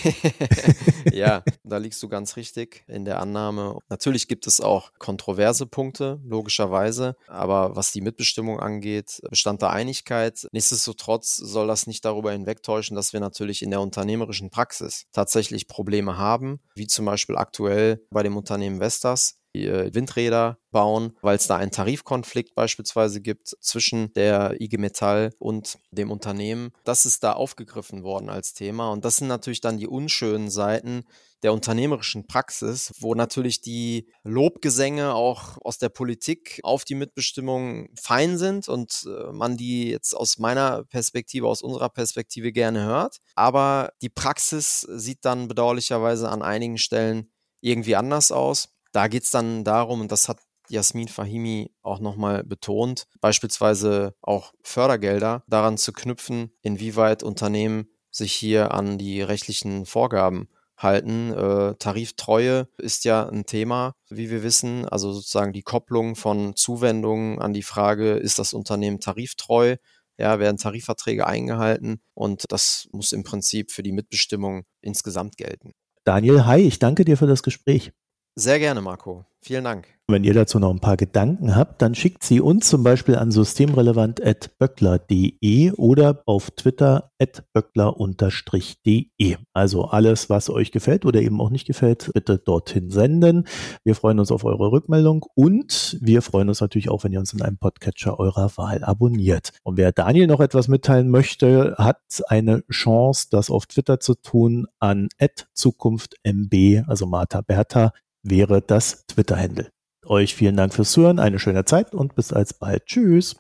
ja, 1.14 1.44
da 1.64 1.78
liegst 1.78 2.02
du 2.02 2.10
ganz 2.10 2.36
richtig 2.36 2.84
in 2.88 3.06
der 3.06 3.20
Annahme. 3.20 3.78
Natürlich 3.90 4.28
gibt 4.28 4.48
es 4.48 4.60
auch 4.60 4.92
kontroverse 4.98 5.68
Punkte, 5.68 6.20
logischerweise. 6.26 7.16
Aber 7.28 7.76
was 7.76 7.92
die 7.92 8.02
Mitbestimmung 8.02 8.60
angeht, 8.60 9.20
bestand 9.30 9.62
da 9.62 9.70
Einigkeit. 9.70 10.48
Nichtsdestotrotz 10.52 11.36
soll 11.36 11.68
das 11.68 11.86
nicht 11.86 12.06
darüber 12.06 12.32
hinwegtäuschen, 12.32 12.96
dass 12.96 13.14
wir 13.14 13.20
natürlich 13.20 13.62
in 13.62 13.70
der 13.70 13.82
unternehmerischen 13.82 14.50
Praxis 14.50 15.06
tatsächlich 15.12 15.68
Probleme 15.68 16.18
haben, 16.18 16.60
wie 16.74 16.88
zum 16.88 17.06
Beispiel 17.06 17.38
aktuell 17.38 18.04
bei 18.10 18.24
dem 18.24 18.36
Unternehmen 18.36 18.80
Vestas 18.80 19.36
Windräder 19.64 20.60
bauen, 20.72 21.18
weil 21.22 21.38
es 21.38 21.48
da 21.48 21.56
einen 21.56 21.72
Tarifkonflikt 21.72 22.54
beispielsweise 22.54 23.22
gibt 23.22 23.56
zwischen 23.62 24.14
der 24.14 24.60
IG 24.60 24.78
Metall 24.78 25.34
und 25.40 25.78
dem 25.92 26.12
Unternehmen. 26.12 26.72
Das 26.84 27.06
ist 27.06 27.24
da 27.24 27.34
aufgegriffen 27.34 28.04
worden 28.04 28.30
als 28.30 28.54
Thema 28.54 28.92
und 28.92 29.06
das 29.06 29.18
sind 29.18 29.28
natürlich 29.28 29.62
dann 29.62 29.78
die 29.78 29.88
unschönen 29.88 30.50
Seiten 30.50 31.06
der 31.44 31.54
unternehmerischen 31.54 32.26
Praxis, 32.26 32.92
wo 33.00 33.14
natürlich 33.14 33.62
die 33.62 34.10
Lobgesänge 34.24 35.14
auch 35.14 35.60
aus 35.62 35.78
der 35.78 35.90
Politik 35.90 36.60
auf 36.64 36.86
die 36.86 36.96
Mitbestimmung 36.96 37.90
fein 37.96 38.38
sind 38.38 38.68
und 38.68 39.06
äh, 39.06 39.32
man 39.32 39.56
die 39.56 39.90
jetzt 39.90 40.14
aus 40.14 40.40
meiner 40.40 40.86
Perspektive, 40.86 41.48
aus 41.48 41.62
unserer 41.62 41.90
Perspektive 41.90 42.52
gerne 42.52 42.84
hört. 42.84 43.20
Aber 43.36 43.94
die 44.02 44.10
Praxis 44.10 44.82
sieht 44.90 45.24
dann 45.24 45.48
bedauerlicherweise 45.48 46.30
an 46.30 46.42
einigen 46.42 46.80
Stellen 46.80 47.32
irgendwie 47.62 47.96
anders 47.96 48.32
aus. 48.32 48.70
Da 48.96 49.10
geht 49.10 49.24
es 49.24 49.32
dann 49.32 49.66
darum, 49.66 50.00
und 50.00 50.14
das 50.14 50.30
hat 50.30 50.40
Jasmin 50.70 51.10
Fahimi 51.10 51.70
auch 51.82 52.00
nochmal 52.00 52.46
betont, 52.46 53.08
beispielsweise 53.20 54.16
auch 54.22 54.54
Fördergelder 54.64 55.44
daran 55.48 55.78
zu 55.78 55.92
knüpfen, 55.92 56.54
inwieweit 56.62 57.22
Unternehmen 57.22 57.90
sich 58.10 58.32
hier 58.32 58.74
an 58.74 58.98
die 58.98 59.22
rechtlichen 59.22 59.86
Vorgaben 59.86 60.48
halten. 60.78 61.34
Äh, 61.34 61.76
Tariftreue 61.76 62.70
ist 62.78 63.04
ja 63.04 63.28
ein 63.28 63.46
Thema, 63.46 63.96
wie 64.10 64.30
wir 64.30 64.44
wissen, 64.44 64.88
also 64.88 65.12
sozusagen 65.12 65.52
die 65.52 65.64
Kopplung 65.64 66.16
von 66.16 66.56
Zuwendungen 66.56 67.40
an 67.40 67.52
die 67.52 67.64
Frage, 67.64 68.14
ist 68.14 68.40
das 68.40 68.54
Unternehmen 68.54 69.02
tariftreu? 69.02 69.76
Ja, 70.18 70.40
werden 70.40 70.56
Tarifverträge 70.56 71.28
eingehalten? 71.28 72.00
Und 72.14 72.46
das 72.48 72.88
muss 72.94 73.12
im 73.12 73.24
Prinzip 73.24 73.72
für 73.72 73.84
die 73.84 73.92
Mitbestimmung 73.92 74.64
insgesamt 74.80 75.36
gelten. 75.36 75.74
Daniel, 76.06 76.46
hi, 76.46 76.62
ich 76.62 76.80
danke 76.80 77.04
dir 77.04 77.18
für 77.18 77.28
das 77.28 77.44
Gespräch. 77.44 77.92
Sehr 78.36 78.60
gerne, 78.60 78.82
Marco. 78.82 79.26
Vielen 79.42 79.64
Dank. 79.64 79.88
Wenn 80.08 80.24
ihr 80.24 80.34
dazu 80.34 80.58
noch 80.60 80.72
ein 80.72 80.80
paar 80.80 80.98
Gedanken 80.98 81.56
habt, 81.56 81.82
dann 81.82 81.96
schickt 81.96 82.22
sie 82.24 82.42
uns 82.42 82.70
zum 82.70 82.84
Beispiel 82.84 83.16
an 83.16 83.32
systemrelevant.böckler.de 83.32 85.72
oder 85.72 86.22
auf 86.26 86.52
Twitter 86.52 87.12
böckler-de. 87.54 89.38
Also 89.54 89.86
alles, 89.86 90.30
was 90.30 90.50
euch 90.50 90.72
gefällt 90.72 91.06
oder 91.06 91.22
eben 91.22 91.40
auch 91.42 91.50
nicht 91.50 91.66
gefällt, 91.66 92.12
bitte 92.14 92.38
dorthin 92.38 92.92
senden. 92.92 93.48
Wir 93.84 93.96
freuen 93.96 94.20
uns 94.20 94.32
auf 94.32 94.44
eure 94.44 94.72
Rückmeldung 94.72 95.26
und 95.34 95.98
wir 96.02 96.22
freuen 96.22 96.50
uns 96.50 96.62
natürlich 96.62 96.90
auch, 96.90 97.04
wenn 97.04 97.14
ihr 97.14 97.20
uns 97.20 97.34
in 97.34 97.42
einem 97.42 97.58
Podcatcher 97.58 98.20
eurer 98.20 98.56
Wahl 98.58 98.84
abonniert. 98.84 99.54
Und 99.64 99.78
wer 99.78 99.92
Daniel 99.92 100.28
noch 100.28 100.40
etwas 100.40 100.68
mitteilen 100.68 101.10
möchte, 101.10 101.74
hat 101.80 102.22
eine 102.28 102.64
Chance, 102.70 103.30
das 103.32 103.50
auf 103.50 103.66
Twitter 103.66 104.00
zu 104.00 104.14
tun 104.16 104.68
an 104.80 105.10
zukunftmb, 105.54 106.84
also 106.88 107.08
Martha 107.08 107.42
Bertha 107.42 107.92
wäre 108.26 108.62
das 108.62 109.06
Twitter-Handle. 109.08 109.70
Euch 110.06 110.36
vielen 110.36 110.58
Dank 110.58 110.74
fürs 110.74 110.92
Zuhören, 110.92 111.20
eine 111.20 111.40
schöne 111.40 111.66
Zeit 111.66 111.94
und 111.94 112.16
bis 112.16 112.34
alsbald. 112.34 112.86
Tschüss. 112.86 113.36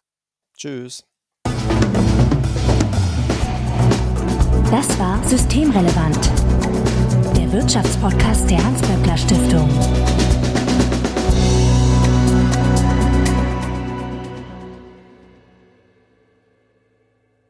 Tschüss. 0.57 1.03
Das 4.71 4.99
war 4.99 5.23
Systemrelevant, 5.23 6.31
der 7.37 7.51
Wirtschaftspodcast 7.51 8.49
der 8.49 8.63
Hans-Böckler 8.63 9.17
Stiftung. 9.17 9.69